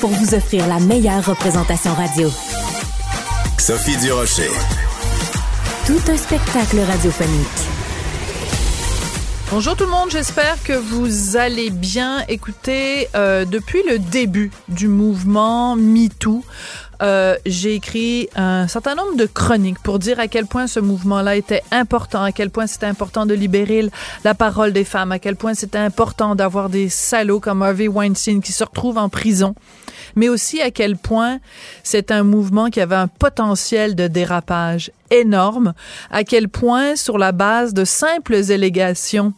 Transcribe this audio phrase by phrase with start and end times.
[0.00, 2.30] pour vous offrir la meilleure représentation radio.
[3.58, 4.50] Sophie Durocher.
[5.86, 7.68] Tout un spectacle radiophonique.
[9.50, 12.22] Bonjour tout le monde, j'espère que vous allez bien.
[12.28, 16.44] Écoutez, euh, depuis le début du mouvement MeToo,
[17.00, 21.36] euh, j'ai écrit un certain nombre de chroniques pour dire à quel point ce mouvement-là
[21.36, 23.88] était important, à quel point c'était important de libérer
[24.24, 28.42] la parole des femmes, à quel point c'était important d'avoir des salauds comme Harvey Weinstein
[28.42, 29.54] qui se retrouvent en prison,
[30.18, 31.38] mais aussi à quel point
[31.84, 35.74] c'est un mouvement qui avait un potentiel de dérapage énorme,
[36.10, 39.32] à quel point sur la base de simples allégations,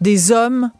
[0.00, 0.70] des hommes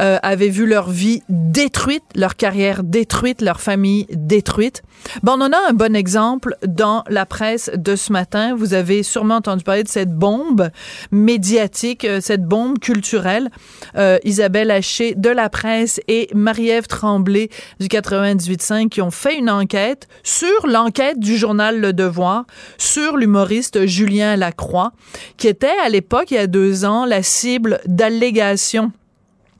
[0.00, 4.82] euh, avaient vu leur vie détruite, leur carrière détruite, leur famille détruite.
[5.22, 8.54] Bon, on en a un bon exemple dans la presse de ce matin.
[8.54, 10.70] Vous avez sûrement entendu parler de cette bombe
[11.10, 13.50] médiatique, euh, cette bombe culturelle.
[13.96, 17.48] Euh, Isabelle Haché de la presse et Marie-Ève Tremblay
[17.80, 22.44] du 98.5 qui ont fait une enquête sur l'enquête du journal Le Devoir
[22.76, 24.92] sur l'humoriste Julien Lacroix,
[25.36, 28.92] qui était à l'époque, il y a deux ans, la cible d'allégations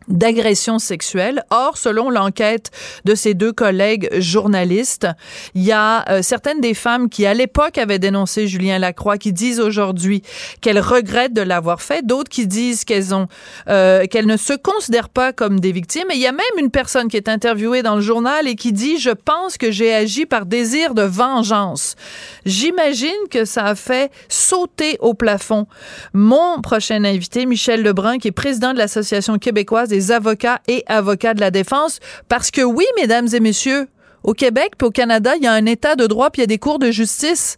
[0.08, 1.44] d'agression sexuelle.
[1.50, 2.70] Or, selon l'enquête
[3.04, 5.06] de ces deux collègues journalistes,
[5.54, 9.32] il y a euh, certaines des femmes qui, à l'époque, avaient dénoncé Julien Lacroix, qui
[9.32, 10.22] disent aujourd'hui
[10.60, 13.28] qu'elles regrettent de l'avoir fait, d'autres qui disent qu'elles ont,
[13.68, 16.10] euh, qu'elles ne se considèrent pas comme des victimes.
[16.10, 18.72] Et il y a même une personne qui est interviewée dans le journal et qui
[18.72, 21.96] dit, je pense que j'ai agi par désir de vengeance.
[22.44, 25.66] J'imagine que ça a fait sauter au plafond
[26.12, 31.34] mon prochain invité, Michel Lebrun, qui est président de l'Association québécoise des avocats et avocats
[31.34, 32.00] de la défense.
[32.28, 33.88] Parce que oui, mesdames et messieurs,
[34.24, 36.44] au Québec puis au Canada, il y a un état de droit puis il y
[36.44, 37.56] a des cours de justice.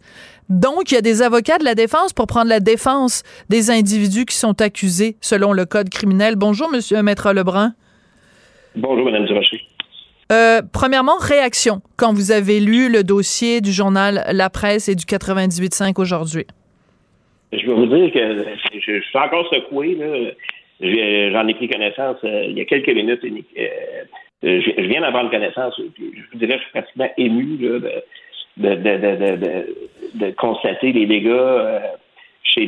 [0.49, 4.25] Donc, il y a des avocats de la défense pour prendre la défense des individus
[4.25, 6.35] qui sont accusés selon le code criminel.
[6.35, 7.73] Bonjour, monsieur Maître Lebrun.
[8.75, 9.61] Bonjour, madame Durocher.
[10.31, 15.05] Euh, premièrement, réaction quand vous avez lu le dossier du journal La Presse et du
[15.05, 16.45] 98.5 aujourd'hui.
[17.53, 19.95] Je vais vous dire que je, je suis encore secoué.
[19.95, 20.31] Là.
[20.81, 23.23] J'en ai pris connaissance euh, il y a quelques minutes.
[23.23, 24.03] Euh,
[24.41, 25.75] je, viens d'avoir connaissance.
[25.77, 25.81] je
[26.31, 27.57] vous dirais, je suis pratiquement ému
[28.57, 31.79] de, constater les dégâts euh,
[32.43, 32.65] chez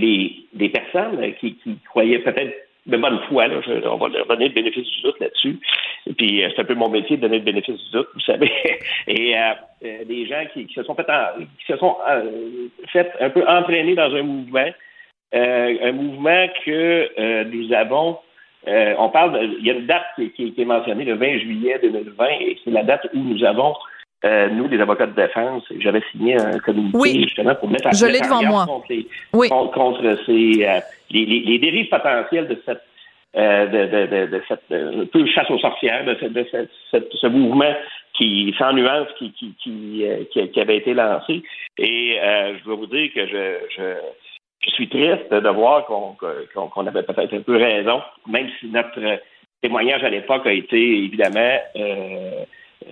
[0.53, 1.57] des personnes qui,
[1.89, 2.53] croyaient peut-être
[2.85, 3.47] de bonne foi.
[3.85, 5.57] On va leur donner le bénéfice du doute là-dessus.
[6.15, 8.51] Puis c'est un peu mon métier de donner le bénéfice du doute, vous savez.
[9.07, 9.33] Et
[10.05, 11.07] des gens qui, se sont fait
[11.59, 11.95] qui se sont
[12.91, 14.69] fait un peu entraîner dans un mouvement
[15.33, 18.19] euh, un mouvement que euh, nous avons.
[18.67, 21.79] Euh, on parle, il y a une date qui, qui, est mentionnée, le 20 juillet
[21.81, 23.73] 2020, et c'est la date où nous avons
[24.25, 28.21] nous, les avocats de défense, j'avais signé un communiqué justement pour mettre en Je l'ai
[28.21, 28.65] devant moi.
[28.65, 28.87] contre,
[29.33, 29.49] oui.
[29.49, 30.65] contre, ces,
[31.11, 32.83] les, les, dérives potentielles de cette
[33.35, 36.47] de, de, de, cette un peu chasse aux sorcières, de, de
[36.89, 37.73] cette, ce mouvement
[38.13, 41.43] qui, sans nuance, qui, qui, qui, qui, avait été lancé.
[41.77, 43.93] Et je dois vous dire que je, je
[44.65, 49.19] je suis triste de voir qu'on avait peut-être un peu raison, même si notre
[49.61, 52.43] témoignage à l'époque a été évidemment euh,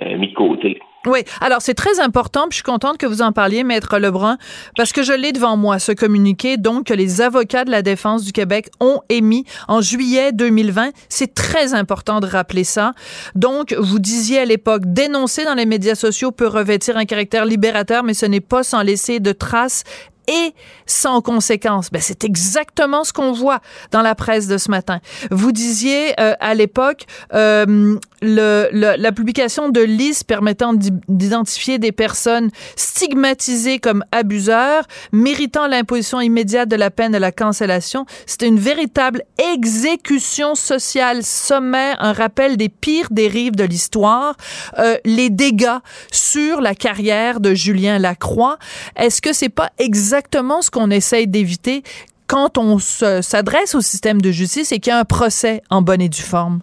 [0.01, 0.79] euh, mis de côté.
[1.07, 4.37] Oui, alors c'est très important, je suis contente que vous en parliez, Maître Lebrun,
[4.77, 8.23] parce que je l'ai devant moi, ce communiqué, donc, que les avocats de la défense
[8.23, 10.91] du Québec ont émis en juillet 2020.
[11.09, 12.93] C'est très important de rappeler ça.
[13.33, 18.03] Donc, vous disiez à l'époque, dénoncer dans les médias sociaux peut revêtir un caractère libérateur,
[18.03, 19.83] mais ce n'est pas sans laisser de traces
[20.31, 20.53] et
[20.85, 21.89] sans conséquence.
[21.91, 23.59] Ben, c'est exactement ce qu'on voit
[23.91, 24.99] dans la presse de ce matin.
[25.29, 32.49] Vous disiez euh, à l'époque euh, le, la publication de listes permettant d'identifier des personnes
[32.75, 38.05] stigmatisées comme abuseurs, méritant l'imposition immédiate de la peine de la cancellation.
[38.25, 39.23] C'était une véritable
[39.53, 44.35] exécution sociale sommaire, un rappel des pires dérives de l'histoire,
[44.79, 45.79] euh, les dégâts
[46.11, 48.57] sur la carrière de Julien Lacroix.
[48.95, 50.20] Est-ce que c'est pas exactement
[50.61, 51.83] ce qu'on essaye d'éviter
[52.27, 56.01] quand on s'adresse au système de justice et qu'il y a un procès en bonne
[56.01, 56.61] et due forme?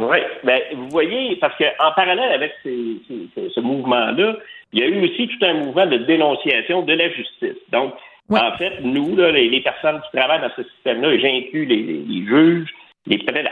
[0.00, 4.36] Oui, ben, vous voyez, parce qu'en parallèle avec ce mouvement-là,
[4.72, 7.56] il y a eu aussi tout un mouvement de dénonciation de la justice.
[7.72, 7.94] Donc,
[8.30, 12.68] en fait, nous, les, personnes qui travaillent dans ce système-là, et j'inclus les, les, juges,
[13.06, 13.50] les peut-être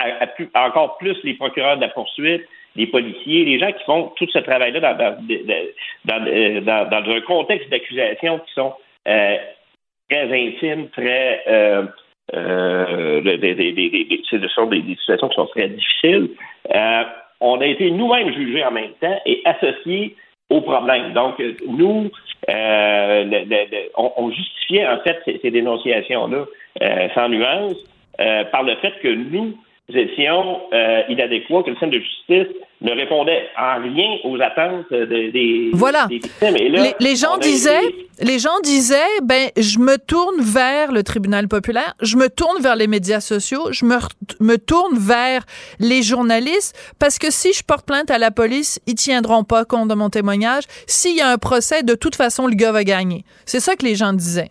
[0.55, 2.43] encore plus les procureurs de la poursuite,
[2.77, 7.21] les policiers, les gens qui font tout ce travail-là dans, dans, euh, dans, dans, un
[7.23, 11.87] contexte d'accusation qui sont euh, très intimes, très euh,
[12.35, 16.31] euh, des, des, des, ce sont des, situations qui sont très difficiles.
[16.75, 17.03] Euh,
[17.41, 20.17] on a été nous-mêmes jugés en même temps et associés
[20.51, 21.13] au problème.
[21.13, 22.11] Donc, nous,
[22.49, 23.45] euh,
[23.97, 26.45] on, justifiait en fait ces, dénonciations-là
[26.83, 27.77] euh, sans nuance
[28.21, 29.57] euh, par le fait que nous
[29.95, 30.61] étions
[31.09, 36.07] inadéquats, que le centre de justice ne répondait en rien aux attentes des, voilà.
[36.11, 36.57] victimes.
[36.57, 37.81] Et là, les, gens disaient,
[38.21, 42.77] les gens disaient, ben, je me tourne vers le tribunal populaire, je me tourne vers
[42.77, 43.97] les médias sociaux, je me,
[44.41, 45.43] me tourne vers
[45.81, 49.89] les journalistes, parce que si je porte plainte à la police, ils tiendront pas compte
[49.89, 50.65] de mon témoignage.
[50.87, 53.25] S'il y a un procès, de toute façon, le gars va gagner.
[53.47, 54.51] C'est ça que les gens disaient.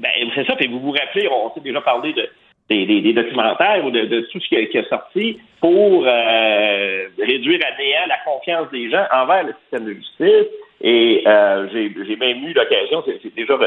[0.00, 0.54] Ben, c'est ça.
[0.60, 2.28] Et vous vous rappelez, on s'est déjà parlé de
[2.68, 8.18] des, documentaires ou de, tout ce qui a, sorti pour euh, réduire à néant la
[8.24, 10.52] confiance des gens envers le système de justice.
[10.80, 13.58] Et euh, j'ai même eu l'occasion, c'est déjà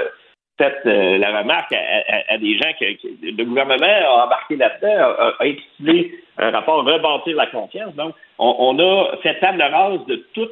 [0.58, 2.86] fait euh, la remarque à, des gens que,
[3.24, 7.96] le gouvernement a embarqué là-dedans, a, intitulé un rapport Rebâtir la confiance.
[7.96, 10.52] Donc, on, a fait table rase de toute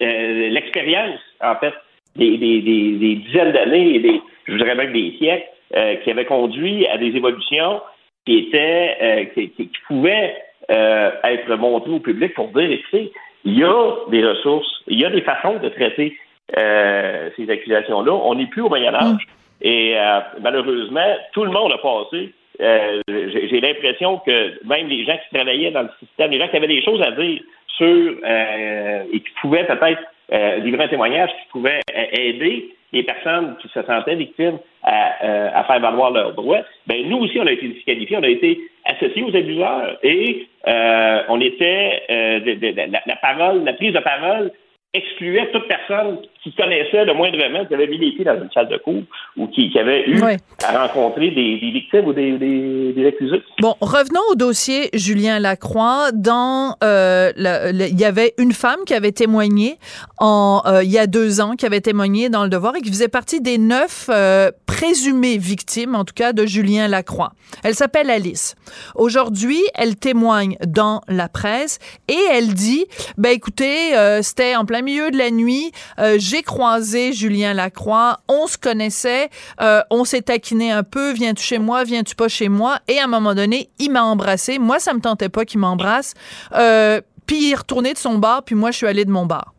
[0.00, 1.74] l'expérience, en fait,
[2.16, 6.86] des, des dizaines d'années et des, je dirais même des siècles euh, qui avait conduit
[6.86, 7.82] à des évolutions
[8.24, 10.34] qui étaient euh, qui, qui, pouvaient
[10.70, 13.12] euh, être montrées au public pour dire écoutez,
[13.44, 16.16] il y a des ressources, il y a des façons de traiter
[16.56, 18.12] ces accusations-là.
[18.12, 19.12] On n'est plus au Moyen Âge.
[19.12, 19.66] Mm.
[19.66, 19.96] Et
[20.40, 22.32] malheureusement, tout le monde a passé.
[22.58, 26.66] J'ai l'impression que même les gens qui travaillaient dans le système, les gens qui avaient
[26.66, 27.42] des choses à dire
[27.76, 31.80] sur et qui pouvaient peut-être livrer un témoignage qui pouvait
[32.12, 37.06] aider les personnes qui se sentaient victimes à, euh, à faire valoir leurs droits, ben
[37.08, 41.40] nous aussi, on a été disqualifiés, on a été associés aux abuseurs et euh, on
[41.40, 44.50] était euh, de, la, parole, la prise de parole
[44.94, 48.68] excluait toute personne qui connaissait le moindrement, qui avait mis les pieds dans une salle
[48.68, 49.02] de cours
[49.36, 50.18] ou qui, avait eu
[50.66, 53.42] à rencontrer des, victimes ou des, des, accusés.
[53.60, 56.10] Bon, revenons au dossier Julien Lacroix.
[56.14, 59.76] Dans, euh, il y avait une femme qui avait témoigné
[60.18, 62.88] en, euh, il y a deux ans, qui avait témoigné dans le Devoir et qui
[62.88, 67.32] faisait partie des neuf euh, présumées victimes, en tout cas, de Julien Lacroix.
[67.62, 68.54] Elle s'appelle Alice.
[68.94, 72.86] Aujourd'hui, elle témoigne dans la presse et elle dit,
[73.18, 73.92] ben écoutez,
[74.22, 75.72] c'était en plein milieu de la nuit,
[76.16, 79.28] j'ai croisé Julien Lacroix, on se connaissait,
[79.60, 83.04] euh, on s'est taquiné un peu, viens-tu chez moi, viens-tu pas chez moi, et à
[83.04, 84.58] un moment donné, il m'a embrassé.
[84.58, 86.14] Moi, ça me tentait pas qu'il m'embrasse.
[86.54, 89.26] Euh, puis il est retourné de son bar, puis moi, je suis allée de mon
[89.26, 89.52] bar.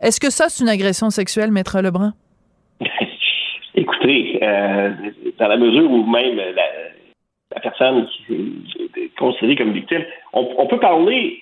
[0.00, 2.12] Est-ce que ça, c'est une agression sexuelle, Maître Lebrun?
[3.74, 4.90] Écoutez, euh,
[5.38, 6.93] dans la mesure où même la,
[7.60, 8.52] personne qui
[8.96, 11.40] est considérée comme victime, on, peut parler,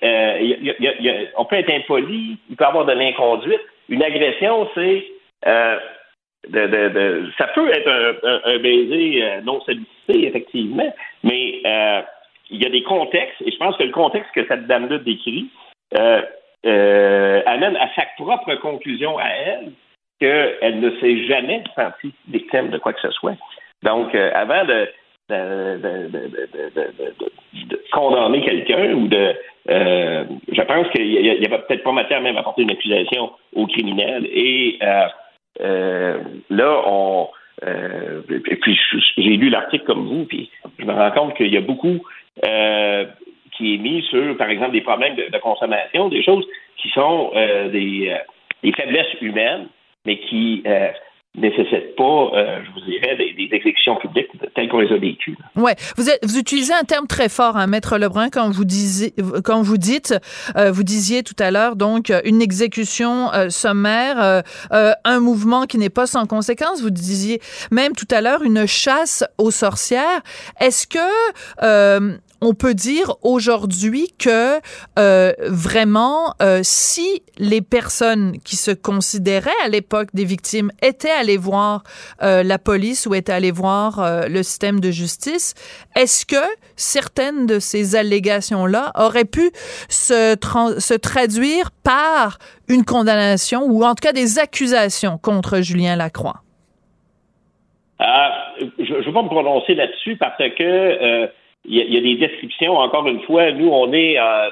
[1.37, 5.05] on peut être impoli, il peut avoir de l'inconduite, une agression, c'est
[5.47, 10.93] euh, ça peut être un, baiser euh, non sollicité, effectivement,
[11.23, 12.01] mais euh,
[12.49, 15.49] il y a des contextes, et je pense que le contexte que cette dame-là décrit
[16.65, 19.71] amène à sa propre conclusion à elle
[20.19, 23.35] qu'elle ne s'est jamais sentie victime de quoi que ce soit.
[23.83, 24.87] Donc, avant de,
[25.29, 26.09] de,
[27.91, 29.35] condamner quelqu'un ou de.
[29.69, 33.65] Euh, je pense qu'il y, avait peut-être pas matière même à porter une accusation au
[33.67, 34.25] criminel.
[34.25, 35.07] Et euh,
[35.61, 37.29] euh, là, on.
[37.65, 38.77] et puis
[39.17, 40.49] j'ai lu l'article comme vous, puis
[40.79, 41.99] je me rends compte qu'il y a beaucoup
[43.55, 46.45] qui est mis sur, par exemple, des problèmes de, consommation, des choses
[46.77, 47.31] qui sont
[47.71, 48.11] des
[48.75, 49.67] faiblesses humaines,
[50.05, 50.63] mais qui
[51.35, 55.35] nécessite pas, euh, je vous dirais, des, des exécutions publiques telles qu'on les a vécues.
[55.55, 59.13] Ouais, vous, vous utilisez un terme très fort, hein, maître Lebrun, quand vous disiez,
[59.43, 60.13] quand vous dites,
[60.55, 65.89] euh, vous disiez tout à l'heure, donc une exécution euh, sommaire, un mouvement qui n'est
[65.89, 66.81] pas sans conséquence.
[66.81, 70.21] Vous disiez même tout à l'heure une chasse aux sorcières.
[70.59, 74.59] Est-ce que on peut dire aujourd'hui que
[74.99, 81.37] euh, vraiment, euh, si les personnes qui se considéraient à l'époque des victimes étaient allées
[81.37, 81.83] voir
[82.21, 85.53] euh, la police ou étaient allées voir le système de justice,
[85.95, 86.43] est-ce que
[86.75, 89.51] certaines de ces allégations-là auraient pu
[89.87, 90.35] se,
[90.79, 96.41] se traduire par une condamnation ou en tout cas des accusations contre Julien Lacroix?
[97.99, 101.29] je ne vais pas me prononcer là-dessus parce que
[101.65, 102.77] il y, a, des descriptions.
[102.77, 104.49] Encore une fois, nous, on est euh,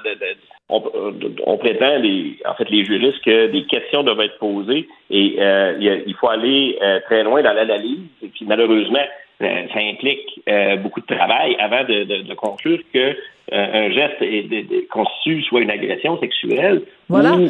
[0.70, 6.04] on, prétend, les, en fait, les juristes, que des questions doivent être posées et euh,
[6.06, 8.00] il, faut aller euh, très loin dans l'analyse.
[8.24, 9.04] Et puis, malheureusement,
[9.40, 10.40] ça implique
[10.84, 13.18] beaucoup de travail avant de, conclure que
[13.52, 17.50] un geste est, constitue soit une agression sexuelle ou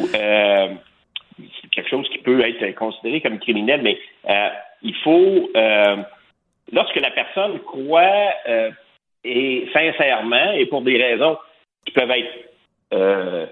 [1.70, 3.82] quelque chose qui peut être considéré comme criminel.
[3.82, 3.98] Mais
[4.82, 5.50] il faut,
[6.72, 8.32] lorsque la personne croit
[9.24, 11.38] et sincèrement, et pour des raisons
[11.84, 12.50] qui peuvent être
[12.92, 13.46] euh,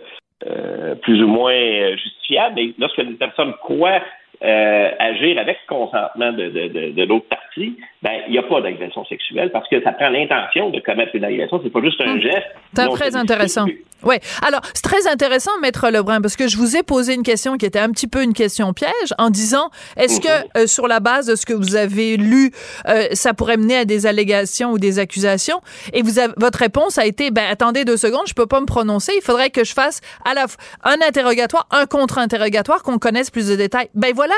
[0.47, 4.03] euh, plus ou moins justifiables, lorsque une personne croit
[4.43, 9.05] euh, agir avec consentement de, de, de, l'autre partie, ben il n'y a pas d'agression
[9.05, 11.61] sexuelle parce que ça prend l'intention de commettre une agression.
[11.63, 12.21] C'est pas juste un hum.
[12.21, 12.47] geste.
[12.75, 13.67] C'est très intéressant.
[14.03, 14.17] Oui.
[14.41, 17.67] Alors, c'est très intéressant, Maître Lebrun, parce que je vous ai posé une question qui
[17.67, 20.49] était un petit peu une question piège en disant est-ce que, mhm.
[20.57, 22.53] euh, sur la base de ce que vous avez lu,
[22.89, 25.61] euh, ça pourrait mener à des allégations ou des accusations?
[25.93, 28.67] Et vous avez, votre réponse a été ben, attendez deux secondes, je peux pas me
[28.67, 29.13] prononcer.
[29.17, 30.47] Il faudrait que je fasse à la
[30.85, 33.89] un interrogatoire, un contre-interrogatoire, qu'on connaisse plus de détails.
[33.95, 34.35] Ben voilà.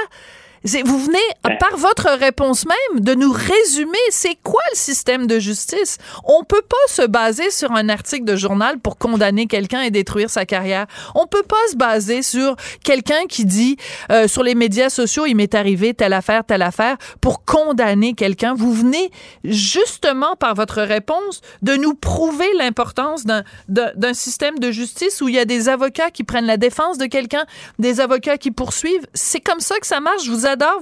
[0.64, 1.18] Vous venez,
[1.58, 5.98] par votre réponse même, de nous résumer c'est quoi le système de justice.
[6.24, 10.30] On peut pas se baser sur un article de journal pour condamner quelqu'un et détruire
[10.30, 10.86] sa carrière.
[11.14, 12.54] On peut pas se baser sur
[12.84, 13.76] quelqu'un qui dit
[14.10, 18.54] euh, sur les médias sociaux il m'est arrivé telle affaire, telle affaire pour condamner quelqu'un.
[18.54, 19.10] Vous venez
[19.44, 25.38] justement par votre réponse de nous prouver l'importance d'un système de justice où il y
[25.38, 27.44] a des avocats qui prennent la défense de quelqu'un,
[27.78, 29.06] des avocats qui poursuivent.
[29.14, 30.22] C'est comme ça que ça marche.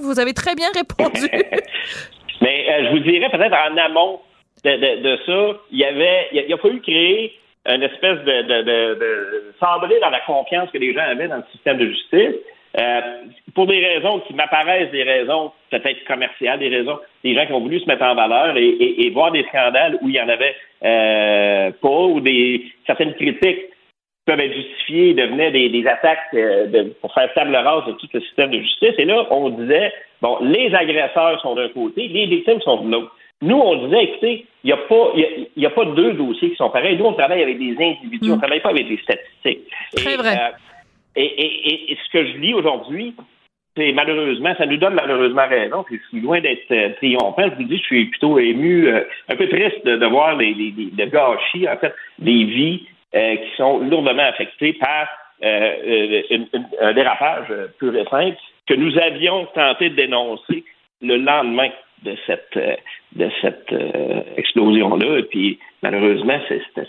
[0.01, 1.27] Vous avez très bien répondu.
[2.41, 4.19] Mais euh, je vous dirais peut-être en amont
[4.63, 7.33] de, ça, il y avait, il a, fallu créer
[7.67, 11.87] une espèce de, de, dans la confiance que les gens avaient dans le système de
[11.87, 12.35] justice.
[12.79, 13.01] Euh,
[13.53, 17.59] pour des raisons qui m'apparaissent des raisons peut-être commerciales, des raisons, des gens qui ont
[17.59, 21.71] voulu se mettre en valeur et, voir des scandales où il y en avait euh,
[21.81, 23.70] pas, ou des certaines critiques
[24.31, 28.21] peuvent être justifiées devenaient des, des attaques euh, pour faire table rase de tout le
[28.21, 28.93] système de justice.
[28.97, 33.15] Et là, on disait, bon, les agresseurs sont d'un côté, les victimes sont de l'autre.
[33.41, 35.11] Nous, on disait, écoutez, il n'y a, pas,
[35.57, 36.97] y a, pas deux dossiers qui sont pareils.
[36.97, 38.41] Nous, on travaille avec des individus, on ne mm.
[38.41, 39.67] travaille pas avec des statistiques.
[39.95, 40.35] Très vrai.
[40.37, 40.51] Euh,
[41.15, 43.15] et, et, et, ce que je lis aujourd'hui,
[43.75, 47.49] c'est malheureusement, ça nous donne malheureusement raison, puis je suis loin d'être euh, triomphant.
[47.49, 48.93] Je vous dis, je suis plutôt ému,
[49.27, 53.35] un peu triste de, voir les, les, les, le gâchis, en fait, des vies euh,
[53.35, 55.07] qui sont lourdement affectés par
[55.43, 56.45] euh, euh,
[56.79, 58.37] un dérapage pur et simple
[58.67, 60.63] que nous avions tenté de dénoncer
[61.01, 61.69] le lendemain
[62.03, 62.57] de cette
[63.15, 63.73] de cette
[64.37, 65.23] explosion-là.
[65.29, 66.39] Puis malheureusement,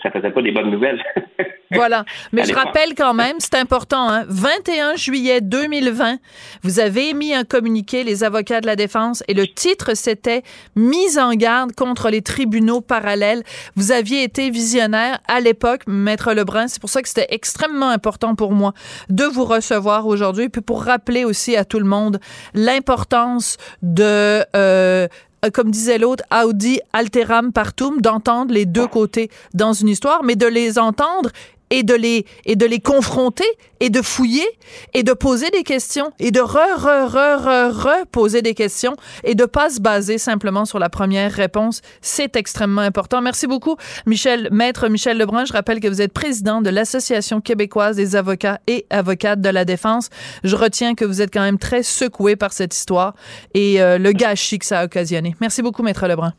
[0.01, 1.01] ça faisait pas des bonnes nouvelles.
[1.71, 2.05] voilà.
[2.31, 6.17] Mais je rappelle quand même, c'est important, hein, 21 juillet 2020,
[6.61, 10.43] vous avez émis un communiqué, les avocats de la défense, et le titre, c'était
[10.75, 13.43] Mise en garde contre les tribunaux parallèles.
[13.75, 16.67] Vous aviez été visionnaire à l'époque, Maître Lebrun.
[16.67, 18.73] C'est pour ça que c'était extrêmement important pour moi
[19.09, 22.19] de vous recevoir aujourd'hui, puis pour rappeler aussi à tout le monde
[22.53, 25.07] l'importance de euh, euh,
[25.51, 30.47] comme disait l'autre, Audi alteram partum, d'entendre les deux côtés dans une histoire, mais de
[30.47, 31.29] les entendre
[31.73, 33.43] et de les et de les confronter
[33.79, 34.45] et de fouiller
[34.93, 38.95] et de poser des questions et de re re re re re poser des questions
[39.23, 43.21] et de pas se baser simplement sur la première réponse, c'est extrêmement important.
[43.21, 43.75] Merci beaucoup
[44.05, 48.59] Michel Maître Michel Lebrun, je rappelle que vous êtes président de l'Association québécoise des avocats
[48.67, 50.11] et avocates de la défense.
[50.43, 53.15] Je retiens que vous êtes quand même très secoué par cette histoire
[53.55, 55.35] et euh, le gâchis que ça a occasionné.
[55.41, 56.33] Merci beaucoup Maître Lebrun.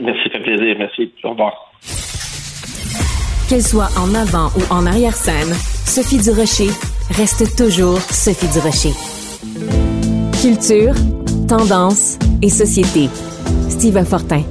[0.00, 0.74] Merci, ça fait plaisir.
[0.76, 1.12] Merci.
[1.22, 1.72] Au revoir.
[3.52, 5.54] Qu'elle soit en avant ou en arrière-scène,
[5.84, 6.70] Sophie Durocher
[7.10, 8.94] reste toujours Sophie Durocher.
[10.40, 10.94] Culture,
[11.48, 13.10] tendance et société.
[13.68, 14.44] Steve Fortin.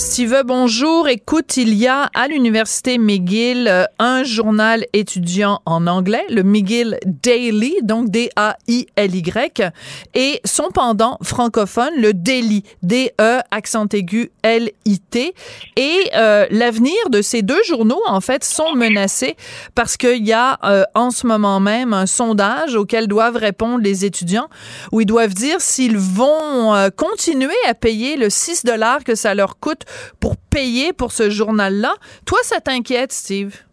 [0.00, 1.08] Steve, bonjour.
[1.08, 6.98] Écoute, il y a à l'Université McGill euh, un journal étudiant en anglais, le McGill
[7.04, 9.70] Daily, donc D-A-I-L-Y,
[10.14, 15.34] et son pendant francophone, le Daily, D-E, accent aigu, L-I-T.
[15.76, 19.36] Et euh, l'avenir de ces deux journaux, en fait, sont menacés
[19.74, 24.06] parce qu'il y a euh, en ce moment même un sondage auquel doivent répondre les
[24.06, 24.48] étudiants,
[24.92, 29.58] où ils doivent dire s'ils vont continuer à payer le 6 dollars que ça leur
[29.58, 29.84] coûte
[30.20, 31.94] pour payer pour ce journal-là.
[32.26, 33.64] Toi, ça t'inquiète, Steve?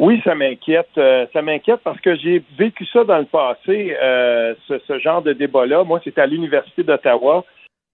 [0.00, 0.88] Oui, ça m'inquiète.
[0.96, 5.34] Euh, ça m'inquiète parce que j'ai vécu ça dans le passé, euh, ce, genre de
[5.34, 5.84] débat-là.
[5.84, 7.44] Moi, c'était à l'Université d'Ottawa.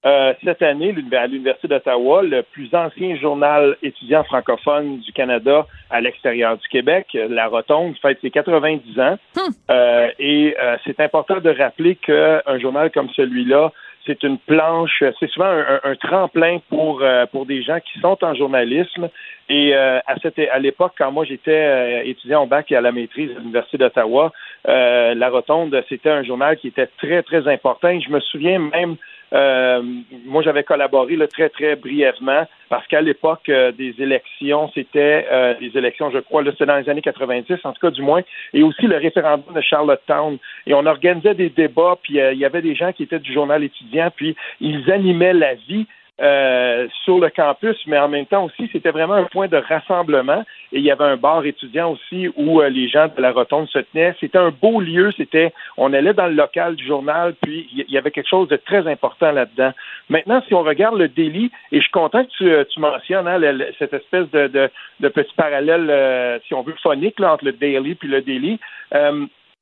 [0.05, 6.01] Euh, cette année, à l'Université d'Ottawa, le plus ancien journal étudiant francophone du Canada à
[6.01, 9.19] l'extérieur du Québec, La Rotonde, fête ses 90 ans.
[9.35, 9.73] Hmm.
[10.21, 10.55] et
[10.85, 13.73] c'est important de rappeler qu'un journal comme celui-là
[14.07, 15.51] c'est une planche, c'est souvent
[15.83, 19.09] un, tremplin pour euh, pour des gens qui sont en journalisme.
[19.49, 22.81] Et euh, à cette à l'époque, quand moi j'étais euh, étudiant au bac et à
[22.81, 24.33] la maîtrise à l'université d'Ottawa,
[24.67, 27.99] la Rotonde, c'était un journal qui était très très important.
[28.01, 28.97] je me souviens même
[29.37, 29.83] euh,
[30.25, 35.55] moi, j'avais collaboré là, très, très brièvement parce qu'à l'époque euh, des élections, c'était euh,
[35.61, 38.23] des élections, je crois, c'était dans les années 90, en tout cas du moins,
[38.55, 40.39] et aussi le référendum de Charlottetown.
[40.67, 43.63] Et on organisait des débats, puis il y avait des gens qui étaient du journal
[43.63, 45.87] étudiant, puis ils animaient la vie
[46.19, 50.45] euh, sur le campus, mais en même temps aussi, c'était vraiment un point de rassemblement.
[50.73, 53.69] Et il y avait un bar étudiant aussi où euh, les gens de la rotonde
[53.69, 54.15] se tenaient.
[54.19, 55.13] C'était un beau lieu.
[55.17, 58.57] C'était, on allait dans le local du journal, puis il y avait quelque chose de
[58.57, 59.73] très important là-dedans.
[60.09, 63.29] Maintenant, si on regarde le délit, et je suis content que tu, euh, tu mentionnes
[63.29, 63.39] hein,
[63.79, 64.71] cette espèce de, de,
[65.01, 68.59] de petit parallèle, si on veut, phonique là, entre le daily puis le délit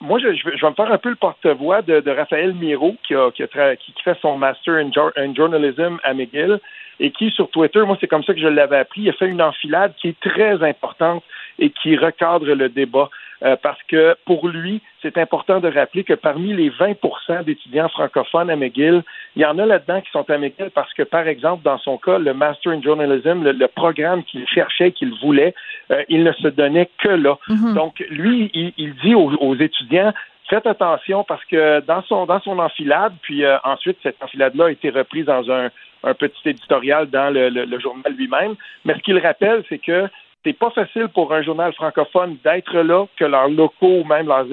[0.01, 3.15] moi, je, je, vais, me faire un peu le porte-voix de, de, Raphaël Miro, qui,
[3.15, 6.61] a, qui, a qui, fait son master in, in, journalism à McGill,
[7.01, 9.27] et qui, sur Twitter, moi, c'est comme ça que je l'avais appris, il a fait
[9.27, 11.23] une enfilade qui est très importante
[11.59, 13.09] et qui recadre le débat.
[13.43, 18.49] Euh, parce que pour lui, c'est important de rappeler que parmi les 20% d'étudiants francophones
[18.49, 19.03] à McGill,
[19.37, 21.99] il y en a là-dedans qui sont à McGill parce que, par exemple, dans son
[21.99, 25.55] cas, le Master in Journalism, le, programme qu'il cherchait, qu'il voulait,
[25.91, 27.37] euh, il ne se donnait que là.
[27.49, 27.75] Mm-hmm.
[27.75, 30.12] Donc, lui, il, dit aux, étudiants,
[30.49, 34.71] faites attention parce que dans son dans son enfilade, puis euh, ensuite cette enfilade-là a
[34.71, 35.70] été reprise dans un,
[36.18, 38.55] petit éditorial dans le journal lui-même.
[38.85, 40.07] Mais ce qu'il rappelle, c'est que
[40.44, 44.44] c'est pas facile pour un journal francophone d'être là, que leurs locaux, même leurs,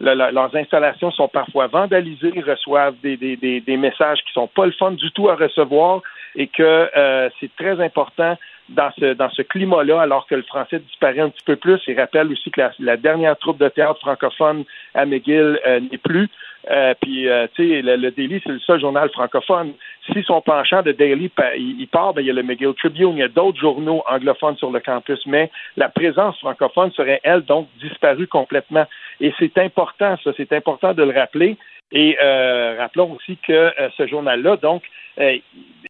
[0.00, 4.92] leurs, installations sont parfois vandalisées, reçoivent des, des, des, messages qui sont pas le fun
[4.92, 6.02] du tout à recevoir
[6.34, 8.36] et que euh, c'est très important
[8.70, 11.80] dans ce, dans ce climat-là, alors que le français disparaît un petit peu plus.
[11.86, 16.28] Il rappelle aussi que la, dernière troupe de théâtre francophone à McGill euh, n'est plus.
[16.70, 19.72] Euh, puis, euh, tu sais, le, Daily, c'est le seul journal francophone.
[20.06, 23.18] Si son penchant de Daily, il, part, ben, il y a le McGill Tribune, il
[23.18, 27.68] y a d'autres journaux anglophones sur le campus, mais la présence francophone serait, elle, donc,
[27.80, 28.86] disparue complètement.
[29.20, 31.56] Et c'est important, ça, c'est important de le rappeler.
[31.92, 34.82] Et euh, rappelons aussi que euh, ce journal-là, donc,
[35.18, 35.38] il euh,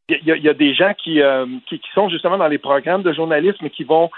[0.08, 1.20] y, y, a des gens qui,
[1.68, 4.10] qui, qui, sont justement dans les programmes de journalisme qui vont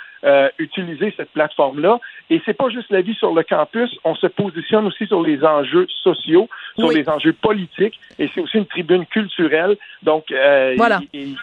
[0.59, 1.99] utiliser cette plateforme-là.
[2.31, 5.45] Et c'est pas juste la vie sur le campus, on se positionne aussi sur les
[5.45, 6.49] enjeux sociaux,
[6.79, 9.77] sur les enjeux politiques, et c'est aussi une tribune culturelle.
[10.05, 10.27] Donc,
[10.77, 11.01] voilà.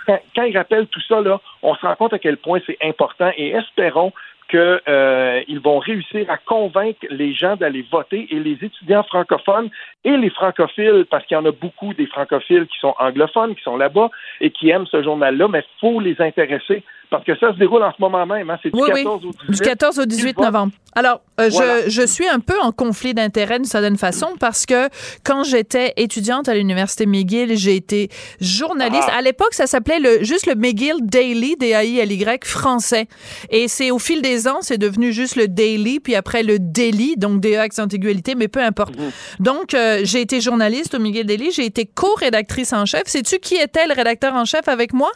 [0.07, 2.77] quand, quand ils rappellent tout ça, là, on se rend compte à quel point c'est
[2.81, 4.13] important et espérons
[4.49, 9.69] qu'ils euh, vont réussir à convaincre les gens d'aller voter et les étudiants francophones
[10.03, 13.63] et les francophiles, parce qu'il y en a beaucoup des francophiles qui sont anglophones, qui
[13.63, 14.09] sont là-bas
[14.41, 17.83] et qui aiment ce journal-là, mais il faut les intéresser parce que ça se déroule
[17.83, 18.49] en ce moment même.
[18.49, 18.57] Hein.
[18.61, 20.73] C'est du, 14 au 18, du 14 au 18 novembre.
[20.95, 24.89] Alors, euh, je, je, suis un peu en conflit d'intérêts d'une certaine façon parce que
[25.23, 28.09] quand j'étais étudiante à l'Université McGill, j'ai été
[28.41, 29.07] journaliste.
[29.11, 29.17] Ah.
[29.17, 33.07] À l'époque, ça s'appelait le, juste le McGill Daily, D-A-I-L-Y, français.
[33.49, 37.15] Et c'est au fil des ans, c'est devenu juste le Daily, puis après le Daily,
[37.17, 38.97] donc D-A accent igualité, mais peu importe.
[38.97, 39.11] Mhm.
[39.39, 43.03] Donc, euh, j'ai été journaliste au McGill Daily, j'ai été co-rédactrice en chef.
[43.05, 45.11] Sais-tu qui était le rédacteur en chef avec moi?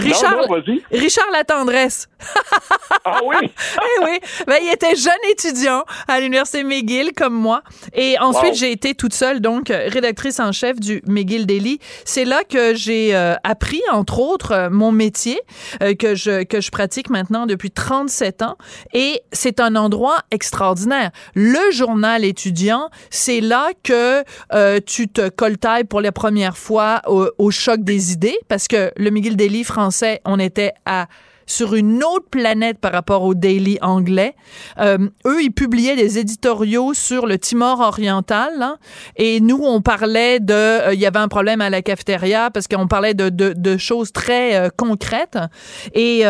[0.00, 0.46] Richard,
[0.90, 2.08] Richard Latendresse.
[3.04, 3.36] ah oui?
[3.42, 4.18] eh oui.
[4.46, 7.62] Ben, il était jeune étudiant à l'Université McGill, comme moi.
[7.94, 11.78] Et ensuite, j'ai été toute seule, donc, rédactrice en chef du McGill Daily.
[12.04, 15.40] C'est là que j'ai euh, appris, entre autres, euh, mon métier
[15.82, 18.56] euh, que, je, que je pratique maintenant depuis 37 ans.
[18.92, 21.10] Et c'est un endroit extraordinaire.
[21.34, 24.24] Le journal étudiant, c'est là que
[24.80, 29.10] tu te coltailles pour la première fois au, au choc des idées, parce que le
[29.10, 29.89] McGill Daily français,
[30.24, 31.06] on était à
[31.46, 34.36] sur une autre planète par rapport au Daily anglais.
[34.78, 38.76] Euh, eux, ils publiaient des éditoriaux sur le Timor oriental, hein,
[39.16, 42.68] et nous, on parlait de, euh, il y avait un problème à la cafétéria parce
[42.68, 45.38] qu'on parlait de, de, de, choses très euh, concrètes
[45.92, 46.24] et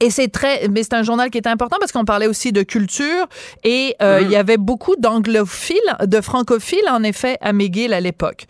[0.00, 2.62] et c'est très, mais c'est un journal qui est important parce qu'on parlait aussi de
[2.62, 3.26] culture
[3.62, 8.46] et euh, il y avait beaucoup d'anglophiles, de francophiles en effet à McGill à l'époque.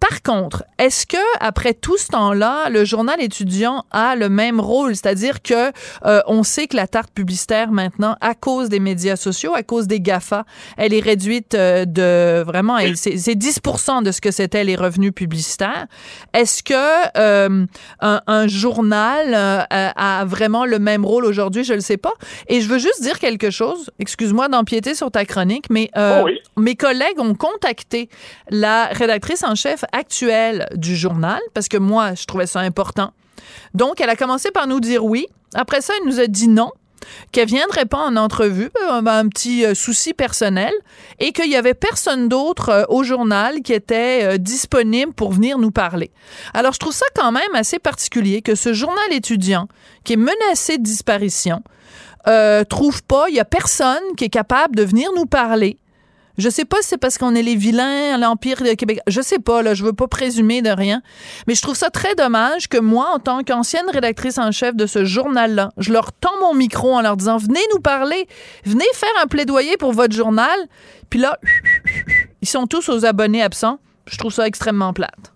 [0.00, 4.94] Par contre, est-ce que après tout ce temps-là, le journal étudiant a le même rôle,
[4.94, 5.72] c'est-à-dire que
[6.04, 9.86] euh, on sait que la tarte publicitaire maintenant, à cause des médias sociaux, à cause
[9.86, 10.44] des Gafa,
[10.76, 15.86] elle est réduite euh, de vraiment, c'est 10% de ce que c'était les revenus publicitaires.
[16.34, 16.74] Est-ce que
[17.16, 17.64] euh,
[18.00, 19.34] un, un, journal
[19.70, 21.64] a vraiment le même rôle aujourd'hui?
[21.64, 22.12] Je le sais pas.
[22.48, 23.90] Et je veux juste dire quelque chose.
[23.98, 26.28] Excuse-moi d'empiéter sur ta chronique, mais oh
[26.58, 28.08] mes collègues ont contacté
[28.50, 33.12] la rédactrice en chef actuelle du journal, parce que moi, je trouvais ça important.
[33.74, 35.26] Donc, elle a commencé par nous dire oui.
[35.54, 36.72] Après ça, elle nous a dit non
[37.32, 40.72] qu'elle viendrait pas en entrevue, euh, un petit euh, souci personnel,
[41.18, 45.70] et qu'il y avait personne d'autre euh, au journal qui était disponible pour venir nous
[45.70, 46.10] parler.
[46.54, 49.68] Alors, je trouve ça quand même assez particulier que ce journal étudiant,
[50.04, 51.62] qui est menacé de disparition,
[52.68, 55.78] trouve pas, il y a personne qui est capable de venir nous parler
[56.38, 59.00] je sais pas si c'est parce qu'on est les vilains l'Empire Québec.
[59.06, 61.02] Je sais pas, là, je veux pas présumer de rien.
[61.46, 64.86] Mais je trouve ça très dommage que moi, en tant qu'ancienne rédactrice en chef de
[64.86, 68.26] ce journal-là, je leur tends mon micro en leur disant, venez nous parler,
[68.64, 70.58] venez faire un plaidoyer pour votre journal.
[71.10, 71.38] Puis là,
[72.42, 73.78] ils sont tous aux abonnés absents.
[74.06, 75.35] Je trouve ça extrêmement plate.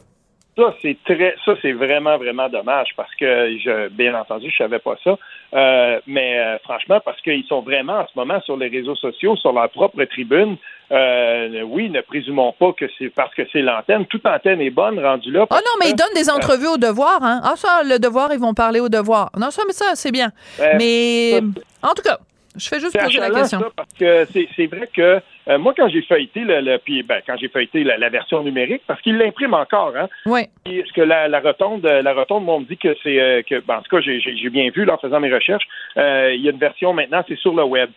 [0.61, 4.79] Ça, c'est très, ça, c'est vraiment, vraiment dommage parce que, je, bien entendu, je savais
[4.79, 5.16] pas ça.
[5.55, 9.37] Euh, mais euh, franchement, parce qu'ils sont vraiment en ce moment sur les réseaux sociaux,
[9.37, 10.59] sur leur propre tribune.
[10.92, 14.05] Euh, oui, ne présumons pas que c'est parce que c'est l'antenne.
[14.05, 15.46] Toute antenne est bonne rendue là.
[15.49, 17.23] Oh non, mais ils donnent des entrevues au devoir.
[17.23, 17.40] Hein?
[17.42, 19.31] Ah ça, le devoir, ils vont parler au devoir.
[19.38, 20.31] Non, ça, mais ça, c'est bien.
[20.59, 21.40] mais
[21.83, 22.18] en tout cas,
[22.55, 23.62] je fais juste poser la question.
[23.75, 27.48] parce que c'est vrai que euh, moi, quand j'ai feuilleté le, puis ben, quand j'ai
[27.48, 30.08] feuilleté la, version numérique, parce qu'il l'imprime encore, hein.
[30.26, 30.42] Oui.
[30.64, 33.60] Parce que la, la rotonde, la rotonde, moi, on me dit que c'est euh, que
[33.60, 36.48] ben, en tout cas, j'ai bien vu là, en faisant mes recherches, euh, il y
[36.48, 37.90] a une version maintenant, c'est sur le web.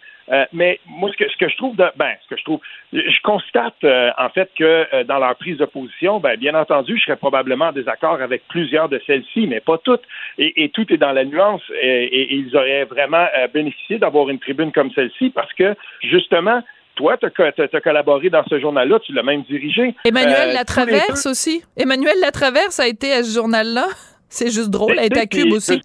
[0.51, 2.59] mais moi, ce que, ce que je trouve, de, ben, ce que je trouve,
[2.91, 3.83] je constate
[4.17, 7.71] en fait que dans leur prise de position, ben, bien entendu, je serais probablement en
[7.71, 10.03] désaccord avec plusieurs de celles-ci, mais pas toutes.
[10.37, 11.61] Et, et, tout est dans la nuance.
[11.81, 16.63] Et, et ils auraient vraiment bénéficié d'avoir une tribune comme celle-ci parce que justement,
[16.95, 19.95] toi, tu as, collaboré dans ce journal-là, tu l'as même dirigé.
[20.05, 21.63] Emmanuel euh, Latraverse aussi.
[21.77, 23.87] Emmanuel Latraverse a été à ce journal-là.
[24.29, 25.79] C'est juste drôle, elle est à Cube aussi.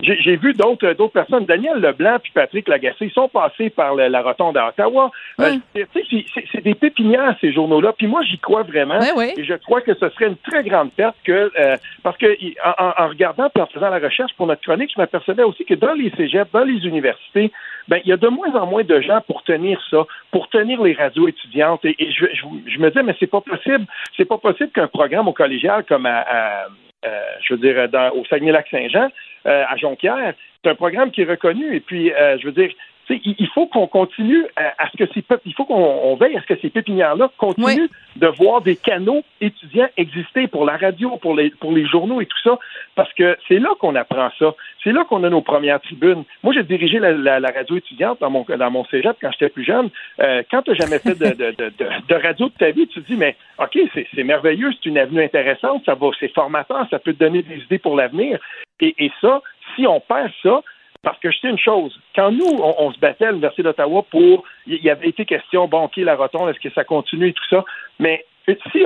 [0.00, 4.22] J'ai vu d'autres d'autres personnes, Daniel Leblanc puis Patrick Lagacé, ils sont passés par la,
[4.22, 5.10] rotonde à Ottawa.
[5.40, 7.94] Euh, c'est des pépinières ces journaux-là.
[7.96, 9.00] Puis moi, j'y crois vraiment.
[9.00, 12.26] Et je crois que ce serait une très grande perte que euh, parce que
[12.64, 15.94] en, regardant et en faisant la recherche pour notre chronique, je m'apercevais aussi que dans
[15.94, 17.52] les cégeps, dans les universités,
[17.88, 20.82] ben il y a de moins en moins de gens pour tenir ça, pour tenir
[20.82, 21.84] les radios étudiantes.
[21.84, 22.26] Et, je,
[22.66, 23.86] je, me disais, mais c'est pas possible.
[24.16, 26.66] C'est pas possible qu'un programme au collégial comme à
[27.04, 29.08] euh, je veux dire, dans, au Saguenay-Lac-Saint-Jean,
[29.46, 30.34] euh, à Jonquière.
[30.62, 31.76] C'est un programme qui est reconnu.
[31.76, 32.70] Et puis, euh, je veux dire,
[33.10, 36.58] il faut qu'on continue à, ce que ces il faut qu'on veille à ce que
[36.60, 41.72] ces pépinières-là continuent de voir des canaux étudiants exister pour la radio, pour les pour
[41.72, 42.58] les journaux et tout ça,
[42.94, 44.54] parce que c'est là qu'on apprend ça.
[44.82, 46.24] C'est là qu'on a nos premières tribunes.
[46.42, 49.90] Moi, j'ai dirigé la, radio étudiante dans mon dans mon cégep quand j'étais plus jeune.
[50.20, 51.72] Euh, quand tu n'as jamais fait de, de, de,
[52.08, 53.78] de, radio de ta vie, tu te dis mais ok,
[54.14, 57.56] c'est merveilleux, c'est une avenue intéressante, ça va, c'est formateur, ça peut te donner des
[57.56, 58.38] idées pour l'avenir.
[58.80, 59.42] Et, et ça,
[59.74, 60.62] si on perd ça,
[61.04, 64.44] parce que je sais une chose, quand nous, on, se battait à l'Université d'Ottawa pour,
[64.66, 67.44] il y avait été question, bon, OK, la rotonde, est-ce que ça continue et tout
[67.50, 67.64] ça,
[67.98, 68.24] mais
[68.72, 68.84] si,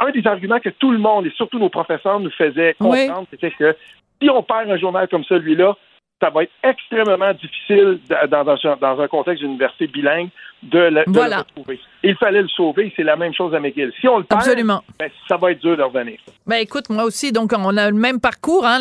[0.00, 3.50] un des arguments que tout le monde, et surtout nos professeurs, nous faisaient comprendre, c'était
[3.50, 3.76] que
[4.20, 5.76] si on perd un journal comme celui-là,
[6.20, 8.00] ça va être extrêmement difficile
[8.30, 10.30] dans, un, contexte d'université bilingue
[10.62, 11.00] de, le,
[11.38, 11.78] retrouver.
[12.02, 12.90] Il fallait le sauver.
[12.96, 13.92] C'est la même chose à McGill.
[14.00, 14.82] Si on le perd, Absolument.
[14.98, 16.18] Ben, ça va être dur de revenir.
[16.46, 18.78] Ben, écoute, moi aussi, donc on a le même parcours, hein,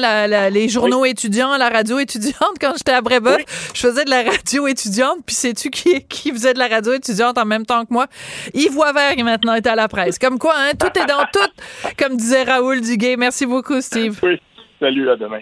[0.49, 2.35] les journaux étudiants, la radio étudiante.
[2.61, 3.43] Quand j'étais à Brébeuf,
[3.75, 7.37] je faisais de la radio étudiante, puis sais-tu qui, qui faisait de la radio étudiante
[7.37, 8.07] en même temps que moi?
[8.53, 10.17] Yves Voivert, qui maintenant est à la presse.
[10.17, 13.17] Comme quoi, hein, tout est dans tout, comme disait Raoul Duguay.
[13.17, 14.17] Merci beaucoup, Steve.
[14.23, 14.39] Oui.
[14.79, 15.41] Salut, à demain.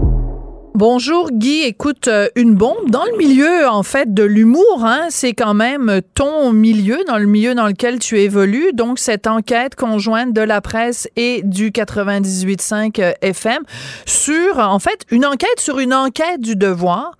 [0.81, 5.33] Bonjour Guy, écoute, euh, une bombe dans le milieu en fait de l'humour, hein, c'est
[5.33, 10.33] quand même ton milieu, dans le milieu dans lequel tu évolues, donc cette enquête conjointe
[10.33, 13.59] de la presse et du 98.5 euh, FM
[14.07, 17.11] sur, en fait, une enquête sur une enquête du devoir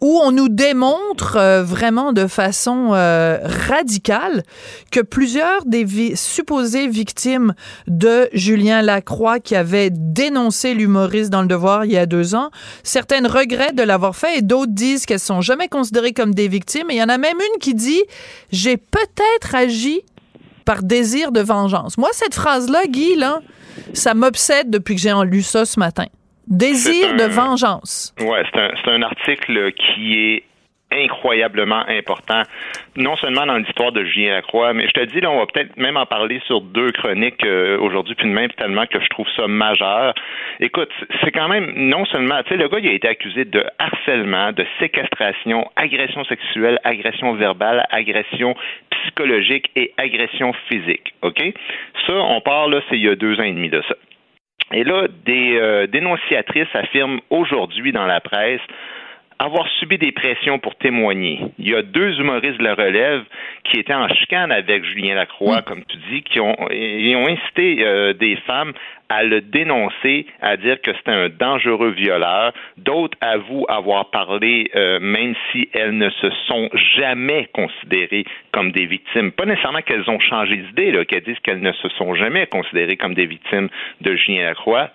[0.00, 4.44] où on nous démontre euh, vraiment de façon radicale
[4.90, 7.52] que plusieurs des supposées victimes
[7.86, 12.48] de Julien Lacroix qui avait dénoncé l'humoriste dans le devoir il y a deux ans,
[13.10, 16.90] certaines regrettent de l'avoir fait et d'autres disent qu'elles sont jamais considérées comme des victimes.
[16.90, 18.02] Et il y en a même une qui dit
[18.52, 20.02] J'ai peut-être agi
[20.64, 21.98] par désir de vengeance.
[21.98, 23.40] Moi, cette phrase-là, Guy, là,
[23.94, 26.06] ça m'obsède depuis que j'ai lu ça ce matin.
[26.46, 28.14] Désir de vengeance.
[28.20, 30.44] Ouais, c'est un, c'est un article qui est
[30.92, 32.42] incroyablement important,
[32.96, 35.76] non seulement dans l'histoire de Julien Lacroix, mais je te dis, là, on va peut-être
[35.76, 39.26] même en parler sur deux chroniques euh, aujourd'hui, puis de même, tellement que je trouve
[39.36, 40.14] ça majeur.
[40.60, 40.90] Écoute,
[41.22, 44.52] c'est quand même, non seulement, tu sais, le gars, il a été accusé de harcèlement,
[44.52, 48.54] de séquestration, agression sexuelle, agression verbale, agression
[48.90, 51.40] psychologique et agression physique, OK?
[52.06, 53.94] Ça, on parle, là, c'est il y a deux ans et demi de ça.
[54.72, 58.60] Et là, des euh, dénonciatrices affirment aujourd'hui dans la presse
[59.40, 61.40] avoir subi des pressions pour témoigner.
[61.58, 63.22] Il y a deux humoristes de la relève
[63.64, 67.78] qui étaient en chicane avec Julien Lacroix, comme tu dis, qui ont, et ont incité
[67.80, 68.74] euh, des femmes
[69.08, 72.52] à le dénoncer, à dire que c'était un dangereux violeur.
[72.76, 76.68] D'autres avouent avoir parlé, euh, même si elles ne se sont
[77.00, 79.32] jamais considérées comme des victimes.
[79.32, 83.14] Pas nécessairement qu'elles ont changé d'idée, qu'elles disent qu'elles ne se sont jamais considérées comme
[83.14, 83.70] des victimes
[84.02, 84.90] de Julien Lacroix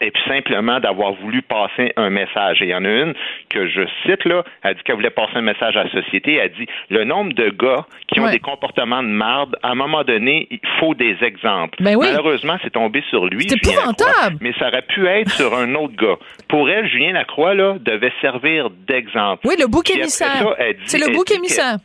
[0.00, 2.60] et puis simplement d'avoir voulu passer un message.
[2.62, 3.14] Et il y en a une
[3.48, 6.34] que je cite là, elle dit qu'elle voulait passer un message à la société.
[6.34, 8.32] Elle dit le nombre de gars qui ont Ouais.
[8.32, 11.82] des comportements de marde, à un moment donné, il faut des exemples.
[11.82, 12.06] Ben oui.
[12.10, 13.46] Malheureusement, c'est tombé sur lui.
[13.48, 14.36] C'est Julien épouvantable.
[14.40, 16.16] Mais ça aurait pu être sur un autre gars.
[16.48, 19.46] Pour elle, Julien Lacroix là devait servir d'exemple.
[19.46, 20.54] Oui, le bouc émissaire.
[20.84, 21.76] C'est le bouc émissaire.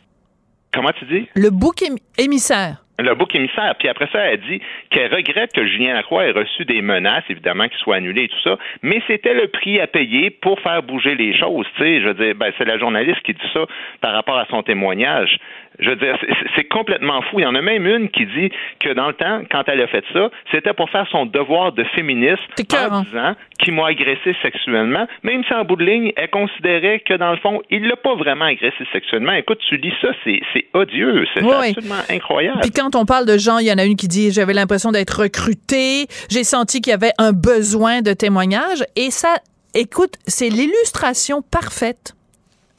[0.73, 1.27] Comment tu dis?
[1.35, 2.77] Le bouc émi- émissaire.
[2.99, 3.73] Le bouc émissaire.
[3.79, 7.67] Puis après ça, elle dit qu'elle regrette que Julien Lacroix ait reçu des menaces, évidemment,
[7.67, 11.15] qu'il soit annulé et tout ça, mais c'était le prix à payer pour faire bouger
[11.15, 11.65] les choses.
[11.75, 13.65] Tu sais, je veux dire, ben, c'est la journaliste qui dit ça
[13.99, 15.37] par rapport à son témoignage.
[15.79, 16.17] Je veux dire,
[16.55, 17.39] c'est- complètement fou.
[17.39, 19.87] Il y en a même une qui dit que dans le temps, quand elle a
[19.87, 22.41] fait ça, c'était pour faire son devoir de féministe
[22.73, 23.03] en hein?
[23.03, 27.31] disant qu'il m'a agressé sexuellement, même si en bout de ligne, elle considérait que dans
[27.31, 29.33] le fond, il l'a pas vraiment agressé sexuellement.
[29.33, 30.41] Écoute, tu lis ça, c'est
[30.73, 31.25] odieux.
[31.35, 31.69] C'est oui.
[31.69, 32.59] absolument incroyable.
[32.61, 34.91] Puis quand on parle de gens, il y en a une qui dit j'avais l'impression
[34.91, 39.35] d'être recrutée, j'ai senti qu'il y avait un besoin de témoignage et ça
[39.75, 42.13] écoute, c'est l'illustration parfaite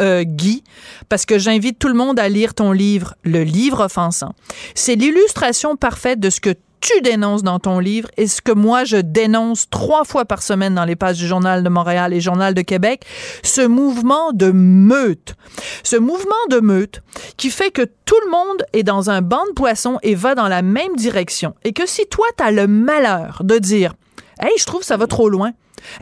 [0.01, 0.65] euh, Guy,
[1.09, 4.35] parce que j'invite tout le monde à lire ton livre, Le livre offensant.
[4.75, 6.55] C'est l'illustration parfaite de ce que
[6.85, 10.75] tu dénonces dans ton livre et ce que moi je dénonce trois fois par semaine
[10.75, 13.07] dans les pages du Journal de Montréal et Journal de Québec,
[13.43, 15.35] ce mouvement de meute.
[15.83, 17.01] Ce mouvement de meute
[17.39, 20.49] qui fait que tout le monde est dans un banc de poissons et va dans
[20.49, 21.55] la même direction.
[21.65, 23.95] Et que si toi, tu as le malheur de dire
[24.41, 25.53] Hey, je trouve que ça va trop loin.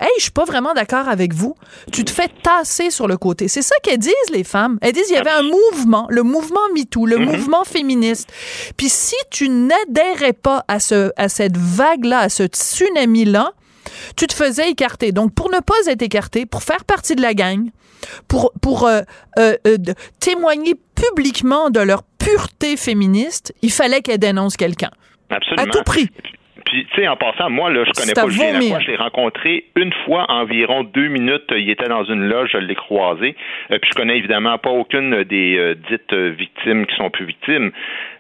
[0.01, 1.55] Hey, je suis pas vraiment d'accord avec vous.
[1.93, 3.49] Tu te fais tasser sur le côté.
[3.49, 4.79] C'est ça qu'elles disent, les femmes.
[4.81, 8.33] Elles disent il y avait un mouvement, le mouvement MeToo, le mouvement féministe.
[8.77, 13.53] Puis si tu n'adhérais pas à, ce, à cette vague-là, à ce tsunami-là,
[14.17, 15.13] tu te faisais écarter.
[15.13, 17.71] Donc, pour ne pas être écarté, pour faire partie de la gang,
[18.29, 19.03] pour, pour euh,
[19.39, 19.77] euh, euh,
[20.21, 24.91] témoigner publiquement de leur pureté féministe, il fallait qu'elles dénoncent quelqu'un.
[25.31, 25.63] Absolument.
[25.63, 26.09] À tout prix.
[26.73, 28.53] Puis, tu sais, en passant, moi, là, je connais pas Julien.
[28.53, 28.81] Lacroix.
[28.81, 31.45] Je l'ai rencontré une fois, environ deux minutes.
[31.51, 33.37] Il était dans une loge, je l'ai croisé.
[33.71, 37.27] Euh, puis, je connais évidemment pas aucune des euh, dites euh, victimes qui sont plus
[37.27, 37.73] victimes.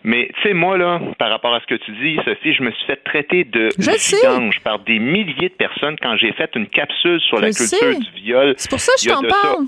[0.04, 2.70] Mais, tu sais, moi, là, par rapport à ce que tu dis, Sophie, je me
[2.72, 7.20] suis fait traiter de vidange par des milliers de personnes quand j'ai fait une capsule
[7.22, 7.98] sur la culture sais.
[7.98, 8.52] du viol.
[8.58, 9.66] C'est pour ça que je t'en ça parle.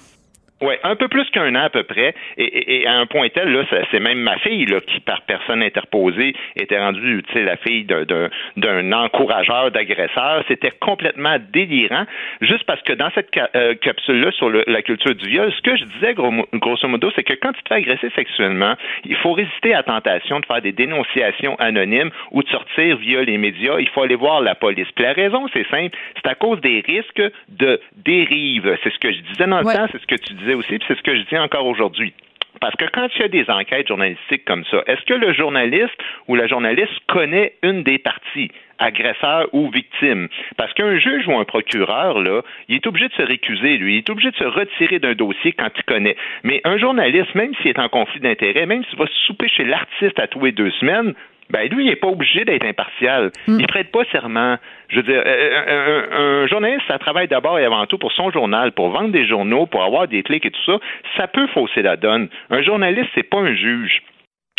[0.65, 2.15] Oui, un peu plus qu'un an à peu près.
[2.37, 5.23] Et, et- et à un point tel, là, c'est même ma fille là, qui, par
[5.23, 10.45] personne interposée, était rendue, tu sais, la fille d'un- encourageur, d'agresseur.
[10.49, 12.05] C'était complètement délirant.
[12.41, 15.63] Juste parce que dans cette ca- euh, capsule-là sur le- la culture du viol, ce
[15.63, 18.75] que je disais gros, grosso modo, c'est que quand tu te fais agresser sexuellement,
[19.05, 23.23] il faut résister à la tentation de faire des dénonciations anonymes ou de sortir via
[23.23, 23.79] les médias.
[23.79, 24.89] Il faut aller voir la police.
[24.95, 28.77] Puis la raison, c'est simple, c'est à cause des risques de dérive.
[28.83, 29.75] C'est ce que je disais dans le Ouais.
[29.75, 32.15] temps, c'est ce que tu disais aussi, puis c'est ce que je dis encore aujourd'hui.
[32.61, 35.97] Parce que quand il y a des enquêtes journalistiques comme ça, est-ce que le journaliste
[36.29, 40.29] ou la journaliste connaît une des parties, agresseur ou victime?
[40.57, 43.95] Parce qu'un juge ou un procureur, là, il est obligé de se récuser, lui.
[43.95, 46.17] Il est obligé de se retirer d'un dossier quand il connaît.
[46.43, 50.19] Mais un journaliste, même s'il est en conflit d'intérêt, même s'il va souper chez l'artiste
[50.19, 51.15] à tous les deux semaines,
[51.51, 53.31] ben lui, il n'est pas obligé d'être impartial.
[53.49, 54.57] Il prête pas serment.
[54.89, 58.13] Je veux dire, euh, un, un- un journaliste, ça travaille d'abord et avant tout pour
[58.13, 60.79] son journal, pour vendre des journaux, pour avoir des clics et tout ça.
[61.17, 62.29] Ça peut fausser la donne.
[62.51, 64.03] Un journaliste, c'est pas un juge.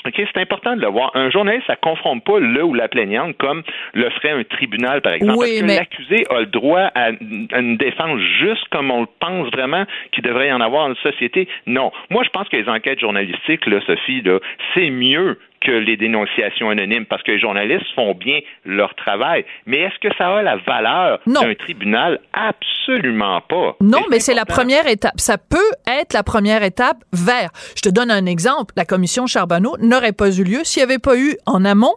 [0.08, 1.10] OK, c'est important de le voir.
[1.16, 3.64] Un journaliste, ça confronte pas le ou la plaignante comme
[3.96, 5.34] le ferait un tribunal, par exemple.
[5.40, 7.06] Oui, Parce que mais- l'accusé a le droit à,
[7.54, 10.94] à une défense juste comme on le pense vraiment qu'il devrait y en avoir dans
[10.94, 11.48] une société.
[11.66, 11.92] Non.
[12.12, 14.38] Moi, je pense que les enquêtes journalistiques, là, Sophie, là,
[14.76, 19.46] c'est mieux que les dénonciations anonymes parce que les journalistes font bien leur travail.
[19.66, 22.20] Mais est-ce que ça a la valeur d'un tribunal?
[22.34, 23.76] Absolument pas.
[23.82, 25.14] Non, mais c'est la première étape.
[25.18, 27.50] Ça peut être la première étape vers.
[27.76, 28.74] Je te donne un exemple.
[28.78, 31.96] La commission Charbonneau n'aurait pas eu lieu s'il n'y avait pas eu en amont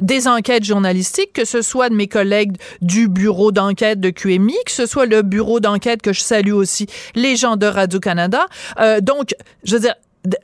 [0.00, 4.72] des enquêtes journalistiques, que ce soit de mes collègues du bureau d'enquête de QMI, que
[4.72, 8.46] ce soit le bureau d'enquête que je salue aussi, les gens de Radio-Canada.
[8.80, 9.94] Euh, donc, je veux dire,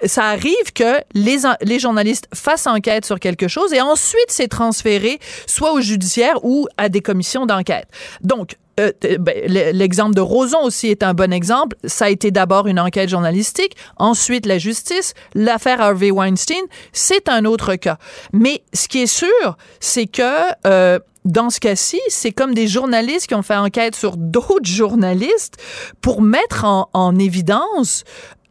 [0.04, 5.18] ça arrive que les, les journalistes fassent enquête sur quelque chose et ensuite c'est transféré
[5.46, 7.88] soit au judiciaire ou à des commissions d'enquête.
[8.22, 11.76] Donc, euh, ben, l'exemple de Roson aussi est un bon exemple.
[11.84, 15.14] Ça a été d'abord une enquête journalistique, ensuite la justice.
[15.34, 17.98] L'affaire Harvey Weinstein, c'est un autre cas.
[18.32, 20.22] Mais ce qui est sûr, c'est que
[20.66, 25.56] euh, dans ce cas-ci, c'est comme des journalistes qui ont fait enquête sur d'autres journalistes
[26.00, 28.04] pour mettre en, en évidence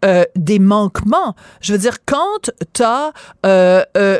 [0.04, 1.36] euh, des manquements.
[1.62, 3.12] Je veux dire, quand tu as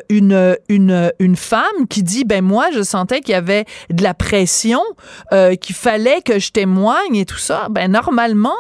[0.10, 4.14] une, une, une femme qui dit, ben moi, je sentais qu'il y avait de la
[4.14, 4.82] pression,
[5.32, 8.52] euh, qu'il fallait que je témoigne et tout ça, ben normalement,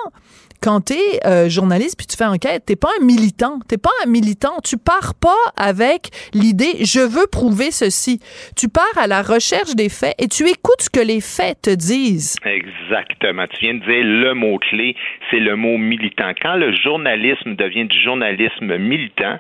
[0.63, 3.59] quand tu es journaliste puis tu fais enquête, t'es pas un militant.
[3.67, 4.59] T'es pas un militant.
[4.63, 8.19] Tu pars pas avec l'idée je veux prouver ceci.
[8.55, 11.69] Tu pars à la recherche des faits et tu écoutes ce que les faits te
[11.69, 12.35] disent.
[12.45, 13.45] Exactement.
[13.47, 14.95] Tu viens de dire le mot-clé,
[15.29, 16.31] c'est le mot militant.
[16.41, 19.39] Quand le journalisme devient du journalisme militant,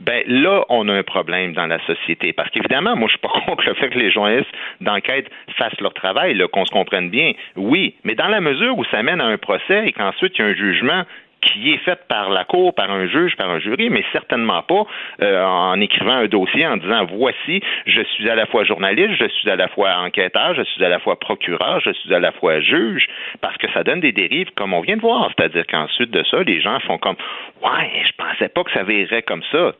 [0.00, 2.32] ben là, on a un problème dans la société.
[2.32, 5.94] Parce qu'évidemment, moi, je suis pas contre le fait que les journalistes d'enquête fassent leur
[5.94, 7.32] travail, qu'on se comprenne bien.
[7.56, 10.44] Oui, mais dans la mesure où ça mène à un procès et qu'ensuite il y
[10.44, 11.04] a un jugement
[11.40, 14.84] qui est fait par la cour, par un juge, par un jury, mais certainement pas
[15.22, 19.28] euh, en écrivant un dossier en disant voici, je suis à la fois journaliste, je
[19.28, 22.32] suis à la fois enquêteur, je suis à la fois procureur, je suis à la
[22.32, 23.06] fois juge,
[23.40, 25.30] parce que ça donne des dérives comme on vient de voir.
[25.36, 27.16] C'est-à-dire qu'ensuite de ça, les gens font comme
[27.62, 29.72] ouais, je pensais pas que ça virerait comme ça.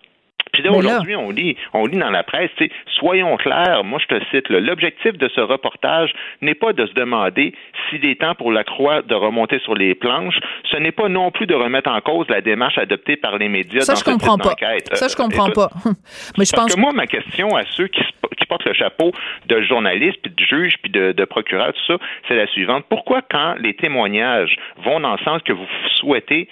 [0.52, 3.98] Puis là, aujourd'hui, on lit, on lit dans la presse, tu sais, soyons clairs, moi
[4.00, 7.54] je te cite, là, l'objectif de ce reportage n'est pas de se demander
[7.88, 10.38] s'il est temps pour la croix de remonter sur les planches,
[10.70, 13.80] ce n'est pas non plus de remettre en cause la démarche adoptée par les médias
[13.82, 14.50] ça, dans je comprends pas.
[14.50, 14.88] d'enquête.
[14.94, 15.70] Ça, je Euh, comprends pas.
[16.38, 18.02] Mais je parce pense que moi, ma question à ceux qui
[18.48, 19.12] portent le chapeau
[19.46, 22.84] de journaliste, puis de juge, puis de, de procureur, tout ça, c'est la suivante.
[22.88, 26.48] Pourquoi, quand les témoignages vont dans le sens que vous souhaitez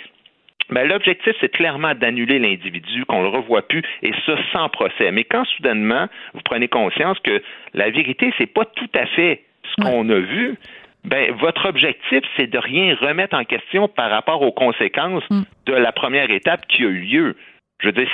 [0.70, 5.10] ben, l'objectif, c'est clairement d'annuler l'individu, qu'on le revoit plus, et ça sans procès.
[5.12, 7.42] Mais quand soudainement, vous prenez conscience que
[7.74, 10.56] la vérité, c'est pas tout à fait ce qu'on a vu,
[11.04, 15.24] ben, votre objectif, c'est de rien remettre en question par rapport aux conséquences
[15.66, 17.36] de la première étape qui a eu lieu.
[17.80, 18.08] Je veux dire,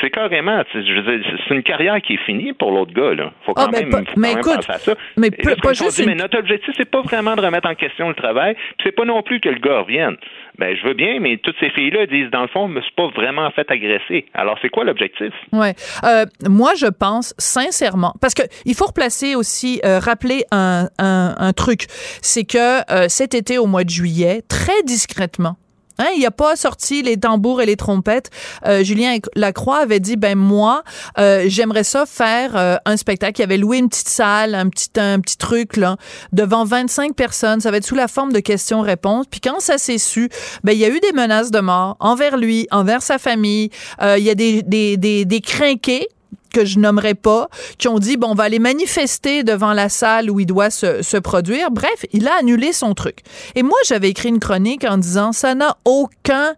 [0.00, 3.14] c'est, carrément, c'est une carrière qui est finie pour l'autre gars.
[3.14, 3.32] Là.
[3.46, 4.94] Faut quand ah, même, faut mais écoute, penser à ça.
[5.16, 8.56] Mais, pas juste mais notre objectif, c'est pas vraiment de remettre en question le travail,
[8.82, 10.16] c'est pas non plus que le gars revienne.
[10.58, 12.92] Ben, je veux bien, mais toutes ces filles-là disent, dans le fond, je me suis
[12.92, 14.26] pas vraiment fait agresser.
[14.34, 15.32] Alors, c'est quoi l'objectif?
[15.52, 15.74] Ouais.
[16.04, 21.34] Euh, moi, je pense sincèrement, parce que il faut replacer aussi, euh, rappeler un, un,
[21.38, 25.56] un truc, c'est que euh, cet été, au mois de juillet, très discrètement,
[25.98, 28.30] Hein, il a pas sorti les tambours et les trompettes.
[28.66, 30.82] Euh, Julien Lacroix avait dit ben moi
[31.18, 33.40] euh, j'aimerais ça faire euh, un spectacle.
[33.40, 35.96] Il avait loué une petite salle, un petit un petit truc là
[36.32, 37.60] devant 25 personnes.
[37.60, 39.26] Ça va être sous la forme de questions-réponses.
[39.30, 40.28] Puis quand ça s'est su,
[40.64, 43.70] ben il y a eu des menaces de mort envers lui, envers sa famille.
[44.00, 46.08] il y a des des des, des crinqués
[46.52, 47.48] que je nommerai pas,
[47.78, 51.02] qui ont dit, bon, on va aller manifester devant la salle où il doit se,
[51.02, 51.70] se produire.
[51.70, 53.20] Bref, il a annulé son truc.
[53.54, 56.54] Et moi, j'avais écrit une chronique en disant, ça n'a aucun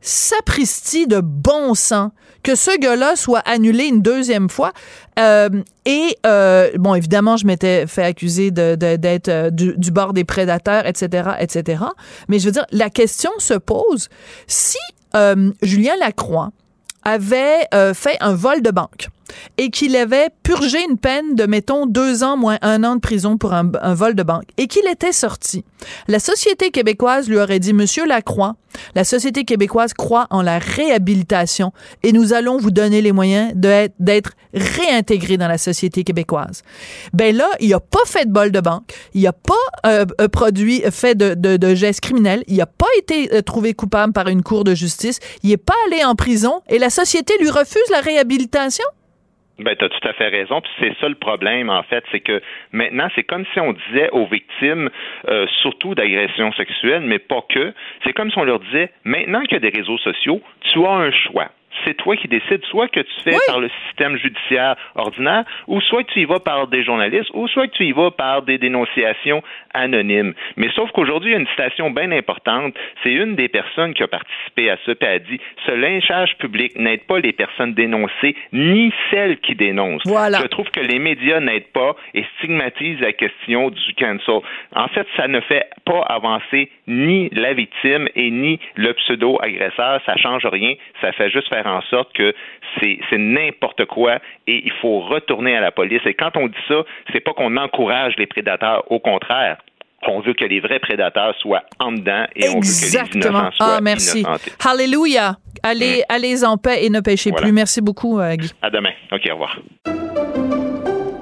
[0.00, 2.10] sapristi de bon sens
[2.42, 4.72] que ce gars-là soit annulé une deuxième fois.
[5.18, 5.48] Euh,
[5.84, 10.24] et euh, bon, évidemment, je m'étais fait accuser de, d'être euh, du, du, bord des
[10.24, 11.84] prédateurs, etc., etc.
[12.28, 14.08] Mais je veux dire, la question se pose
[14.46, 14.78] si
[15.62, 16.50] Julien Lacroix
[17.04, 19.08] avait euh, fait un vol de banque
[19.58, 23.36] et qu'il avait purgé une peine de, mettons, deux ans moins un an de prison
[23.36, 25.64] pour un, vol de banque et qu'il était sorti,
[26.08, 28.56] la société québécoise lui aurait dit, Monsieur Lacroix,
[28.94, 31.72] la société québécoise croit en la réhabilitation
[32.02, 36.62] et nous allons vous donner les moyens d'être réintégré dans la société québécoise.
[37.12, 39.54] Ben là, il a pas fait de bol de banque, il a pas
[39.86, 44.28] euh, produit fait de, de, gestes criminels, il a pas été euh, trouvé coupable par
[44.28, 47.82] une cour de justice, il est pas allé en prison et la société lui refuse
[47.90, 48.84] la réhabilitation.
[49.62, 50.60] Ben, tu as tout à fait raison.
[50.60, 52.40] Puis c'est ça le problème, en fait, c'est que
[52.72, 54.90] maintenant, c'est comme si on disait aux victimes,
[55.28, 57.72] euh, surtout d'agressions sexuelles, mais pas que,
[58.04, 60.40] c'est comme si on leur disait, maintenant qu'il y a des réseaux sociaux,
[60.72, 61.50] tu as un choix
[61.84, 66.04] c'est toi qui décides, soit que tu fais par le système judiciaire ordinaire, ou soit
[66.04, 68.58] que tu y vas par des journalistes, ou soit que tu y vas par des
[68.58, 69.42] dénonciations
[69.74, 70.34] anonymes.
[70.56, 72.74] Mais sauf qu'aujourd'hui, il y a une citation bien importante.
[73.02, 76.76] C'est une des personnes qui a participé à ça, puis a dit ce lynchage public
[76.76, 80.02] n'aide pas les personnes dénoncées, ni celles qui dénoncent.
[80.04, 84.40] Je trouve que les médias n'aident pas et stigmatisent la question du cancel.
[84.74, 90.00] En fait, ça ne fait pas avancer ni la victime et ni le pseudo-agresseur.
[90.06, 90.74] Ça change rien.
[91.00, 92.34] Ça fait juste faire en sorte que
[92.80, 96.00] c'est n'importe quoi et il faut retourner à la police.
[96.06, 96.82] Et quand on dit ça,
[97.12, 99.58] c'est pas qu'on encourage les prédateurs, au contraire.
[100.08, 103.52] On veut que les vrais prédateurs soient en dedans et on veut que les innocents
[103.52, 104.24] soient ah, merci.
[104.68, 105.36] Alléluia.
[105.62, 106.14] Allez, mm.
[106.14, 107.52] allez en paix et ne péchez plus.
[107.52, 108.50] Merci beaucoup, euh, Guy.
[108.62, 108.90] À demain.
[109.12, 109.58] OK, au revoir.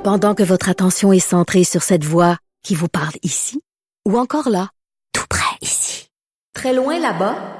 [0.03, 3.61] Pendant que votre attention est centrée sur cette voix qui vous parle ici
[4.09, 4.69] ou encore là,
[5.13, 6.09] tout près ici,
[6.55, 7.60] très loin là-bas,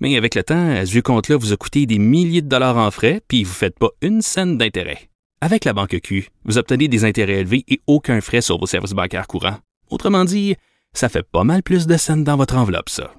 [0.00, 2.90] Mais avec le temps, ce vieux compte-là vous a coûté des milliers de dollars en
[2.90, 5.08] frais, puis vous ne faites pas une scène d'intérêt.
[5.40, 8.92] Avec la banque Q, vous obtenez des intérêts élevés et aucun frais sur vos services
[8.92, 9.58] bancaires courants.
[9.90, 10.56] Autrement dit,
[10.94, 13.12] ça fait pas mal plus de scènes dans votre enveloppe, ça.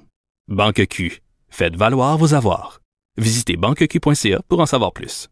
[0.47, 2.81] Banque Q, faites valoir vos avoirs.
[3.17, 5.29] Visitez banqueq.ca pour en savoir plus.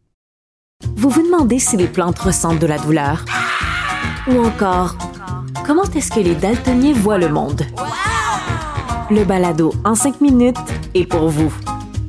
[0.95, 3.25] Vous vous demandez si les plantes ressentent de la douleur?
[4.27, 4.95] Ou encore,
[5.65, 7.63] comment est-ce que les daltoniens voient le monde?
[9.13, 10.57] Le balado en cinq minutes
[10.95, 11.53] est pour vous.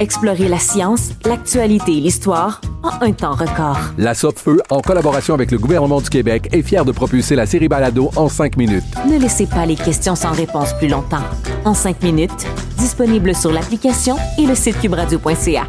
[0.00, 3.76] Explorez la science, l'actualité et l'histoire en un temps record.
[3.98, 7.68] La Feu, en collaboration avec le gouvernement du Québec, est fière de propulser la série
[7.68, 8.84] Balado en cinq minutes.
[9.06, 11.24] Ne laissez pas les questions sans réponse plus longtemps.
[11.66, 12.46] En cinq minutes,
[12.78, 15.66] disponible sur l'application et le site cubradio.ca.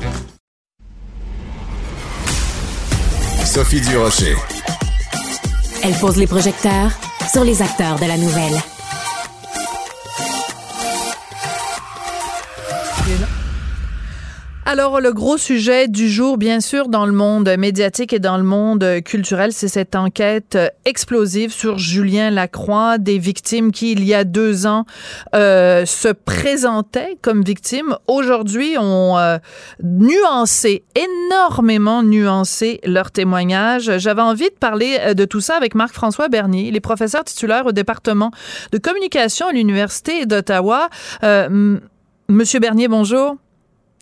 [3.44, 4.38] Sophie Durocher.
[5.84, 6.92] Elle pose les projecteurs
[7.30, 8.58] sur les acteurs de la nouvelle.
[14.68, 18.44] Alors, le gros sujet du jour, bien sûr, dans le monde médiatique et dans le
[18.44, 24.24] monde culturel, c'est cette enquête explosive sur Julien Lacroix, des victimes qui, il y a
[24.24, 24.86] deux ans,
[25.36, 27.96] euh, se présentaient comme victimes.
[28.08, 29.38] Aujourd'hui, ont euh,
[29.84, 34.00] nuancé, énormément nuancé leur témoignage.
[34.00, 37.72] J'avais envie de parler euh, de tout ça avec Marc-François Bernier, les professeurs titulaires au
[37.72, 38.32] département
[38.72, 40.90] de communication à l'Université d'Ottawa.
[42.28, 43.38] Monsieur Bernier, bonjour.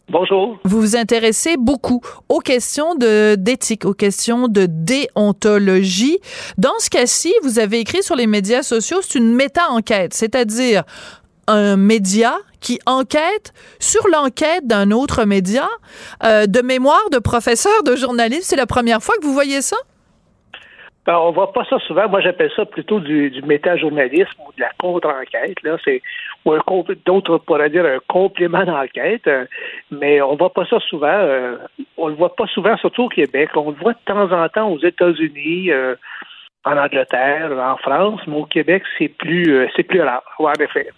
[0.10, 0.60] Bonjour.
[0.66, 6.20] Vous vous intéressez beaucoup aux questions de d'éthique, aux questions de déontologie.
[6.58, 10.84] Dans ce cas-ci, vous avez écrit sur les médias sociaux, c'est une méta-enquête, c'est-à-dire
[11.48, 15.68] un média qui enquête sur l'enquête d'un autre média.
[16.24, 19.78] Euh, de mémoire de professeur de journalisme, c'est la première fois que vous voyez ça?
[21.06, 22.08] Ben, on voit pas ça souvent.
[22.08, 25.62] Moi, j'appelle ça plutôt du, du méta-journalisme ou de la contre-enquête.
[25.64, 26.02] Là, c'est
[26.46, 26.56] ou
[27.06, 29.46] d'autres pourraient dire un complément d'enquête, euh,
[29.92, 31.08] mais on voit pas ça souvent.
[31.08, 31.58] Euh,
[31.98, 33.50] on le voit pas souvent, surtout au Québec.
[33.56, 35.96] On le voit de temps en temps aux États-Unis, euh,
[36.66, 40.24] en Angleterre, en France, mais au Québec, c'est plus, c'est plus rare.
[40.40, 40.90] en effet.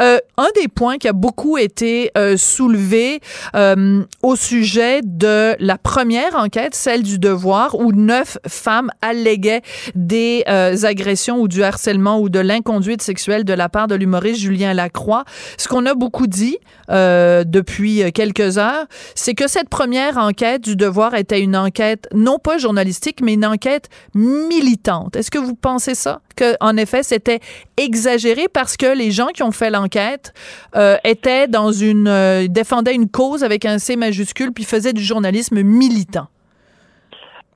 [0.00, 3.20] Euh, un des points qui a beaucoup été euh, soulevé
[3.54, 9.62] euh, au sujet de la première enquête, celle du devoir, où neuf femmes alléguaient
[9.94, 10.44] des
[10.82, 15.24] agressions ou du harcèlement ou de l'inconduite sexuelle de la part de l'humoriste Julien Lacroix.
[15.56, 16.58] Ce qu'on a beaucoup dit
[16.88, 22.58] depuis quelques heures, c'est que cette première enquête du devoir était une enquête non pas
[22.58, 25.16] journalistique, mais une enquête militante.
[25.16, 26.20] Est-ce que vous pensez ça?
[26.36, 27.40] Que, en effet, c'était
[27.76, 30.32] exagéré parce que les gens qui ont fait l'enquête
[30.76, 35.02] euh, étaient dans une euh, défendaient une cause avec un C majuscule puis faisaient du
[35.02, 36.26] journalisme militant.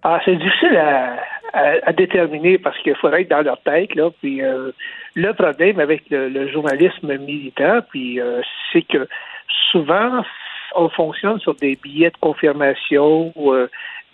[0.03, 4.11] Ah, c'est difficile à, déterminer parce qu'il faudrait être dans leur tête là.
[4.20, 4.70] Puis euh,
[5.14, 8.20] le problème avec le, journalisme militant, puis
[8.72, 9.09] c'est que
[9.72, 10.22] souvent
[10.74, 13.55] on fonctionne sur des billets de confirmation ou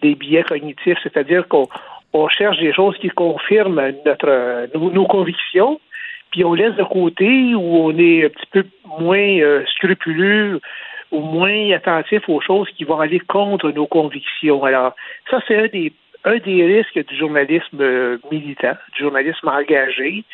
[0.02, 1.66] des billets cognitifs, c'est-à-dire qu'on
[2.12, 5.80] on cherche des choses qui confirment notre nos convictions,
[6.32, 8.64] puis on laisse de côté où on est un petit peu
[8.98, 10.60] moins euh, scrupuleux
[11.12, 14.64] ou moins attentif aux choses qui vont aller contre nos convictions.
[14.64, 14.96] Alors,
[15.30, 15.92] ça, c'est un des,
[16.24, 20.24] un des risques du journalisme euh, militant, du journalisme engagé.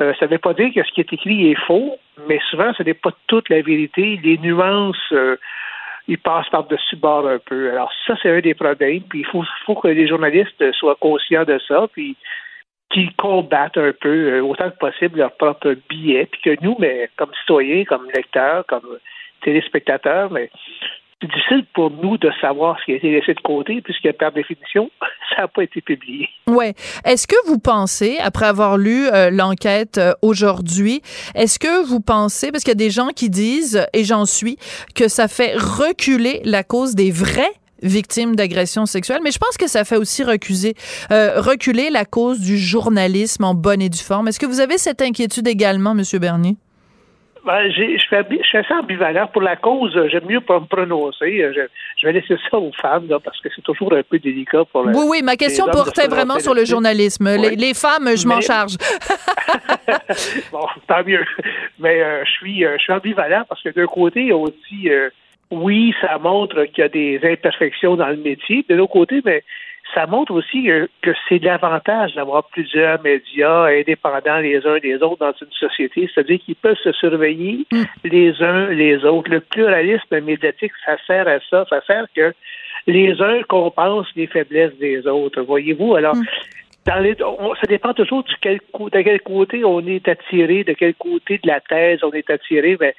[0.00, 1.98] Euh, ça ne veut pas dire que ce qui est écrit est faux,
[2.28, 4.20] mais souvent, ce n'est pas toute la vérité.
[4.22, 5.12] Les nuances,
[6.06, 7.72] ils passent par-dessus bord un peu.
[7.72, 9.02] Alors, ça, c'est un des problèmes.
[9.08, 11.88] Puis, il faut, faut que les journalistes soient conscients de ça.
[11.92, 12.16] Puis,
[12.90, 17.10] qui combattent un peu euh, autant que possible leur propre billet, puis que nous, mais
[17.16, 18.98] comme citoyens, comme lecteurs, comme
[19.42, 20.50] téléspectateurs, mais
[21.20, 24.32] c'est difficile pour nous de savoir ce qui a été laissé de côté, puisque par
[24.32, 24.90] définition,
[25.30, 26.28] ça n'a pas été publié.
[26.46, 26.74] Ouais.
[27.04, 31.02] Est-ce que vous pensez, après avoir lu euh, l'enquête euh, aujourd'hui,
[31.34, 34.56] est-ce que vous pensez, parce qu'il y a des gens qui disent, et j'en suis,
[34.94, 39.68] que ça fait reculer la cause des vrais victimes d'agressions sexuelles, mais je pense que
[39.68, 40.74] ça fait aussi recuser,
[41.10, 44.28] euh, reculer la cause du journalisme en bonne et due forme.
[44.28, 46.02] Est-ce que vous avez cette inquiétude également, M.
[46.20, 46.56] Bernier?
[47.48, 49.26] Ben, je, suis assez ambivalent.
[49.28, 51.42] Pour la cause, j'aime mieux pas me prononcer.
[51.96, 55.04] Je, vais laisser ça aux femmes, parce que c'est toujours un peu délicat pour Oui,
[55.08, 57.26] oui, ma question portait vraiment sur le journalisme.
[57.36, 58.76] Les, femmes, je m'en charge.
[60.52, 61.24] bon, tant mieux.
[61.78, 64.36] Mais euh, je, suis, euh, je suis ambivalent parce que d'un côté, il y a
[64.36, 64.90] aussi
[65.50, 68.64] oui, ça montre qu'il y a des imperfections dans le métier.
[68.68, 69.42] De l'autre côté, mais
[69.94, 70.68] ça montre aussi
[71.02, 76.38] que c'est l'avantage d'avoir plusieurs médias indépendants les uns des autres dans une société, c'est-à-dire
[76.44, 77.82] qu'ils peuvent se surveiller mm.
[78.04, 79.30] les uns les autres.
[79.30, 82.34] Le pluralisme médiatique, ça sert à ça, ça sert que
[82.86, 85.42] les uns compensent les faiblesses des autres.
[85.42, 86.16] Voyez-vous, alors.
[86.16, 86.24] Mm.
[86.86, 90.94] Dans les, ça dépend toujours de quel, de quel côté on est attiré, de quel
[90.94, 92.78] côté de la thèse on est attiré.
[92.80, 92.94] Mais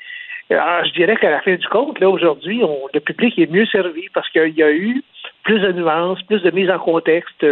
[0.50, 2.62] alors, je dirais qu'à la fin du compte, là, aujourd'hui,
[2.94, 5.04] le public est mieux servi parce qu'il y a eu
[5.44, 7.46] plus de nuances, plus de mise en contexte.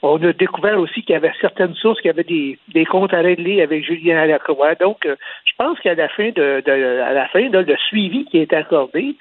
[0.00, 3.20] On a découvert aussi qu'il y avait certaines sources qui avaient des, des comptes à
[3.20, 4.74] régler avec Julien Alacroix.
[4.74, 5.14] Donc, euh,
[5.44, 6.62] je pense qu'à la fin de,
[7.02, 9.14] à la fin, le suivi qui est accordé,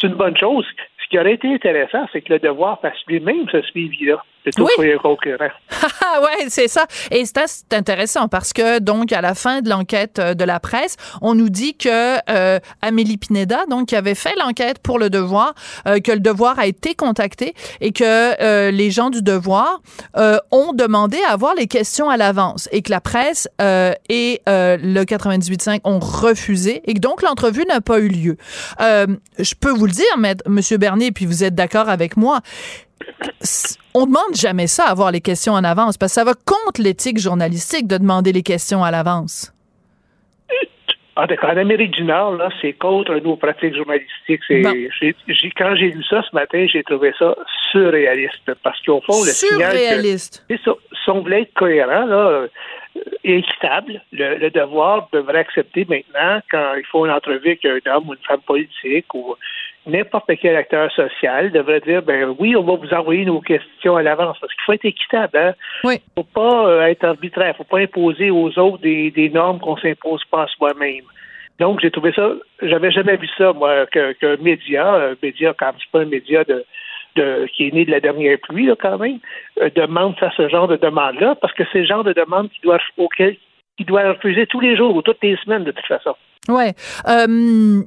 [0.00, 0.66] c'est une bonne chose.
[1.02, 4.92] Ce qui aurait été intéressant, c'est que le devoir fasse lui-même ce suivi-là plutôt oui.
[4.92, 5.48] un concurrent.
[6.22, 6.86] ouais, c'est ça.
[7.10, 10.96] Et c'est intéressant parce que donc à la fin de l'enquête euh, de la presse,
[11.22, 15.54] on nous dit que euh, Amélie Pineda, donc qui avait fait l'enquête pour le Devoir,
[15.86, 19.80] euh, que le Devoir a été contacté et que euh, les gens du Devoir
[20.16, 25.02] euh, ont demandé à avoir les questions à l'avance et que la presse et le
[25.02, 28.36] 98.5 ont refusé et que donc l'entrevue n'a pas eu lieu.
[28.80, 30.04] je peux vous le dire,
[30.46, 32.40] Monsieur Bernier, puis vous êtes d'accord avec moi
[33.94, 37.18] on demande jamais ça, avoir les questions en avance, parce que ça va contre l'éthique
[37.18, 39.52] journalistique de demander les questions à l'avance.
[41.16, 44.40] En, en Amérique du Nord, là, c'est contre nos pratiques journalistiques.
[45.56, 47.36] quand j'ai lu ça ce matin, j'ai trouvé ça
[47.70, 48.52] surréaliste.
[48.64, 50.44] Parce qu'au fond, le surréaliste.
[50.48, 52.46] signal que, si on voulait être cohérent, là,
[53.24, 54.02] équitable.
[54.12, 58.26] Le, devoir devrait accepter maintenant, quand il faut une entrevue avec un homme ou une
[58.26, 59.34] femme politique ou
[59.86, 64.02] n'importe quel acteur social, devrait dire ben oui, on va vous envoyer nos questions à
[64.02, 65.36] l'avance parce qu'il faut être équitable.
[65.36, 65.54] Hein?
[65.84, 66.00] Oui.
[66.16, 70.44] faut pas euh, être arbitraire, faut pas imposer aux autres des, normes qu'on s'impose pas
[70.44, 71.04] à soi-même.
[71.60, 72.32] Donc, j'ai trouvé ça,
[72.62, 76.64] j'avais jamais vu ça, moi, qu'un média, un média, quand c'est pas un média de,
[77.16, 79.18] de, qui est né de la dernière pluie, là, quand même,
[79.60, 82.60] euh, demande ça, ce genre de demande-là, parce que c'est le genre de demande qui
[82.62, 83.36] doit, auquel,
[83.76, 86.14] qui doit refuser tous les jours ou toutes les semaines, de toute façon.
[86.48, 86.74] Ouais.
[87.08, 87.82] Euh,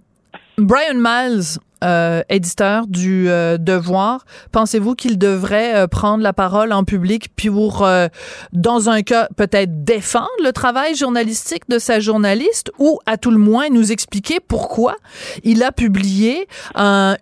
[0.57, 6.83] Brian Miles, euh, éditeur du euh, Devoir, pensez-vous qu'il devrait euh, prendre la parole en
[6.83, 7.87] public pour,
[8.51, 13.37] dans un cas, peut-être défendre le travail journalistique de sa journaliste ou, à tout le
[13.37, 14.95] moins, nous expliquer pourquoi
[15.43, 16.47] il a publié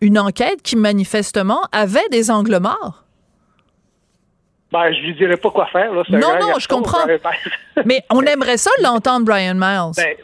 [0.01, 3.03] une enquête qui, manifestement, avait des angles morts?
[4.71, 5.93] Ben, je lui dirais pas quoi faire.
[5.93, 7.05] Là, non, non, je comprends.
[7.85, 9.93] Mais on aimerait ça l'entendre, Brian Miles.
[9.95, 10.15] Ben,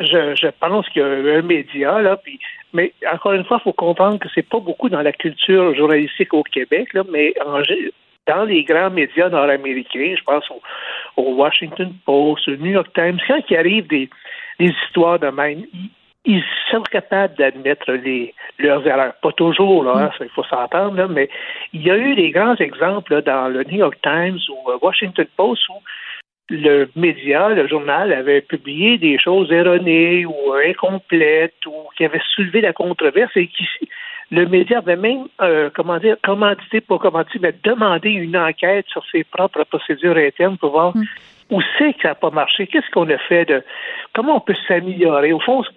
[0.00, 2.38] je, je pense qu'il y a un média, là, puis
[2.72, 6.34] mais encore une fois, il faut comprendre que c'est pas beaucoup dans la culture journalistique
[6.34, 7.62] au Québec, là, mais en,
[8.26, 10.44] dans les grands médias nord-américains, je pense
[11.16, 14.08] au, Washington Post, au New York Times, quand il arrive des,
[14.58, 15.64] histoires de même,
[16.24, 17.92] ils, sont capables d'admettre
[18.58, 19.14] leurs erreurs.
[19.22, 21.28] Pas toujours, là, hein, il faut s'entendre, mais
[21.72, 25.26] il y a eu des grands exemples dans le New York Times ou le Washington
[25.36, 25.74] Post où
[26.48, 32.60] le média, le journal avait publié des choses erronées ou incomplètes ou qui avaient soulevé
[32.60, 33.66] la controverse et qui
[34.30, 39.04] le média avait même, euh, comment dire, commandité, pour commandité, mais demandé une enquête sur
[39.10, 41.04] ses propres procédures internes pour voir mm.
[41.50, 43.62] où c'est que ça n'a pas marché, qu'est-ce qu'on a fait de,
[44.14, 45.32] comment on peut s'améliorer.
[45.32, 45.70] Au fond, ce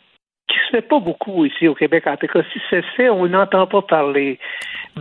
[0.48, 3.28] qui se fait pas beaucoup ici au Québec, en tout cas, si c'est fait, on
[3.28, 4.40] n'entend pas parler.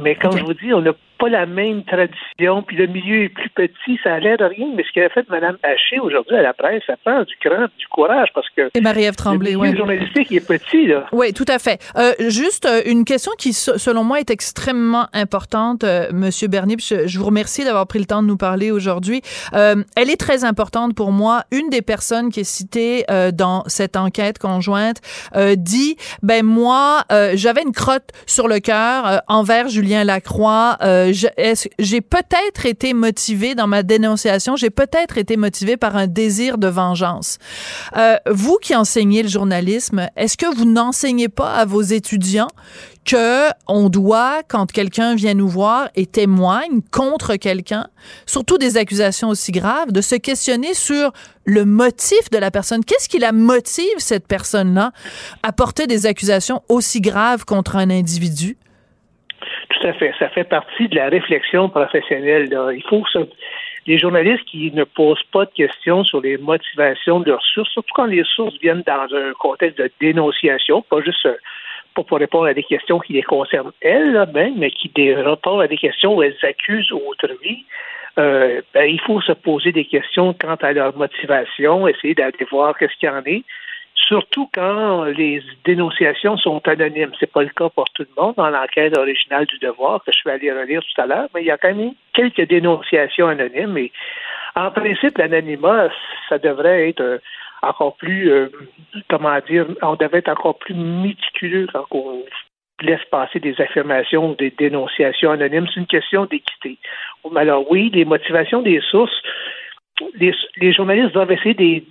[0.03, 3.29] Mais quand je vous dis, on n'a pas la même tradition, puis le milieu est
[3.29, 6.43] plus petit, ça a l'air de rien, mais ce qu'a fait Mme Haché aujourd'hui à
[6.43, 9.77] la presse, ça prend du cran, du courage, parce que Et Marie-Ève Tremblay, le milieu
[9.77, 11.07] journalistique est petit, là.
[11.12, 11.81] Oui, tout à fait.
[11.97, 17.07] Euh, juste euh, une question qui, selon moi, est extrêmement importante, euh, Monsieur Bernier, je,
[17.07, 19.23] je, vous remercie d'avoir pris le temps de nous parler aujourd'hui.
[19.55, 21.45] Euh, elle est très importante pour moi.
[21.51, 24.99] Une des personnes qui est citée euh, dans cette enquête conjointe
[25.57, 27.05] dit, ben moi,
[27.35, 30.77] j'avais une crotte sur le cœur envers Julien Lacroix
[31.13, 36.69] j'ai peut-être été motivé dans ma dénonciation, j'ai peut-être été motivé par un désir de
[36.69, 37.39] vengeance.
[37.97, 42.49] Euh, vous qui enseignez le journalisme, est-ce que vous n'enseignez pas à vos étudiants
[43.05, 47.89] que on doit, quand quelqu'un vient nous voir et témoigne contre quelqu'un,
[48.27, 51.13] surtout des accusations aussi graves, de se questionner sur
[51.45, 52.85] le motif de la personne?
[52.85, 54.93] Qu'est-ce qui la motive, cette personne-là,
[55.43, 58.59] à porter des accusations aussi graves contre un individu?
[59.71, 60.14] Tout à fait.
[60.19, 62.49] Ça fait partie de la réflexion professionnelle.
[62.75, 63.19] Il faut que
[63.87, 67.93] les journalistes qui ne posent pas de questions sur les motivations de leurs sources, surtout
[67.95, 71.35] quand les sources viennent dans un contexte de dénonciation, pas juste euh,
[71.95, 75.66] pour répondre à des questions qui les concernent elles, là, ben, mais qui répondent à
[75.66, 77.64] des questions où elles accusent autrui.
[78.19, 82.77] Euh, ben, il faut se poser des questions quant à leur motivation, essayer d'aller voir
[82.77, 83.43] qu'est-ce qu'il y en est
[84.09, 87.13] surtout quand les dénonciations sont anonymes.
[87.21, 90.19] C'est pas le cas pour tout le monde dans l'enquête originale du devoir que je
[90.19, 93.77] suis allé relire tout à l'heure, mais il y a quand même quelques dénonciations anonymes
[93.77, 93.93] et
[94.57, 95.89] en principe, l'anonymat,
[96.29, 97.19] ça devrait être euh,
[97.63, 98.49] encore plus, euh,
[99.09, 102.25] comment dire, on devrait être encore plus méticuleux quand on
[102.81, 105.67] laisse passer des affirmations ou des dénonciations anonymes.
[105.73, 106.79] C'est une question d'équité.
[107.37, 109.23] Alors oui, les motivations des sources,
[110.15, 111.85] les, journalistes doivent essayer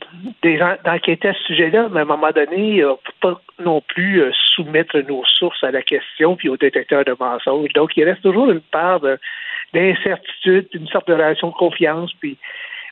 [0.85, 4.21] d'enquêter à ce sujet-là, mais à un moment donné, on ne peut pas non plus
[4.21, 7.73] euh, soumettre nos sources à la question puis au détecteur de mensonges.
[7.73, 9.01] Donc, il reste toujours une part
[9.73, 12.11] d'incertitude, une sorte de relation de confiance.
[12.19, 12.37] Puis,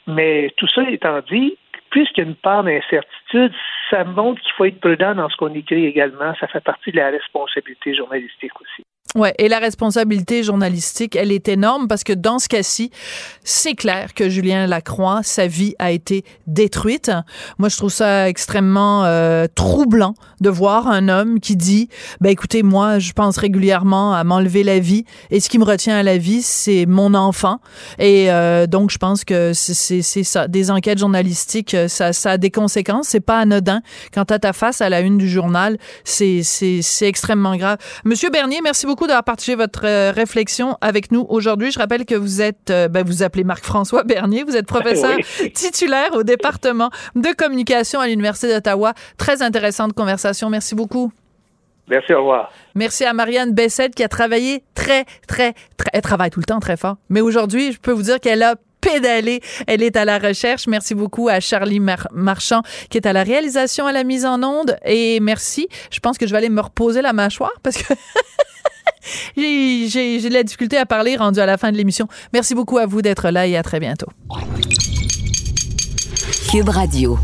[0.08, 1.58] mais tout ça étant dit,
[1.96, 3.54] puisqu'il y a une part d'incertitude,
[3.90, 6.36] ça montre qu'il faut être prudent dans ce qu'on écrit également.
[6.42, 8.84] Ça fait partie de la responsabilité journalistique aussi.
[9.16, 12.92] Ouais, et la responsabilité journalistique, elle est énorme parce que dans ce cas-ci,
[13.46, 17.10] c'est clair que Julien Lacroix, sa vie a été détruite.
[17.58, 21.88] Moi, je trouve ça extrêmement euh, troublant de voir un homme qui dit,
[22.20, 25.96] ben écoutez, moi, je pense régulièrement à m'enlever la vie et ce qui me retient
[25.96, 27.62] à la vie, c'est mon enfant.
[28.00, 30.50] Et euh, donc, je pense que c'est ça.
[30.50, 33.08] Des enquêtes journalistiques, ça, ça a des conséquences.
[33.08, 33.82] C'est pas anodin.
[34.14, 36.42] Quand t'as ta face à la une du journal, c'est
[37.02, 37.78] extrêmement grave.
[38.04, 41.72] Monsieur Bernier, merci beaucoup d'avoir partagé votre euh, réflexion avec nous aujourd'hui.
[41.72, 45.18] Je rappelle que vous êtes, euh, ben, vous appelez Marc-François Bernier, vous êtes professeur
[45.54, 48.94] titulaire au département de communication à l'Université d'Ottawa.
[49.18, 50.50] Très intéressante conversation.
[50.50, 51.12] Merci beaucoup.
[51.88, 52.52] Merci, au revoir.
[52.74, 56.60] Merci à Marianne Bessette qui a travaillé très, très, très, elle travaille tout le temps
[56.60, 56.98] très fort.
[57.10, 58.56] Mais aujourd'hui, je peux vous dire qu'elle a
[58.86, 59.42] pédalé.
[59.68, 60.68] Elle est à la recherche.
[60.68, 64.78] Merci beaucoup à Charlie Marchand qui est à la réalisation, à la mise en onde.
[64.86, 65.68] Et merci.
[65.92, 67.94] Je pense que je vais aller me reposer la mâchoire parce que
[69.38, 72.08] j'ai de la difficulté à parler rendu à la fin de l'émission.
[72.34, 74.08] Merci beaucoup à vous d'être là et à très bientôt.
[76.52, 77.18] Cube Radio.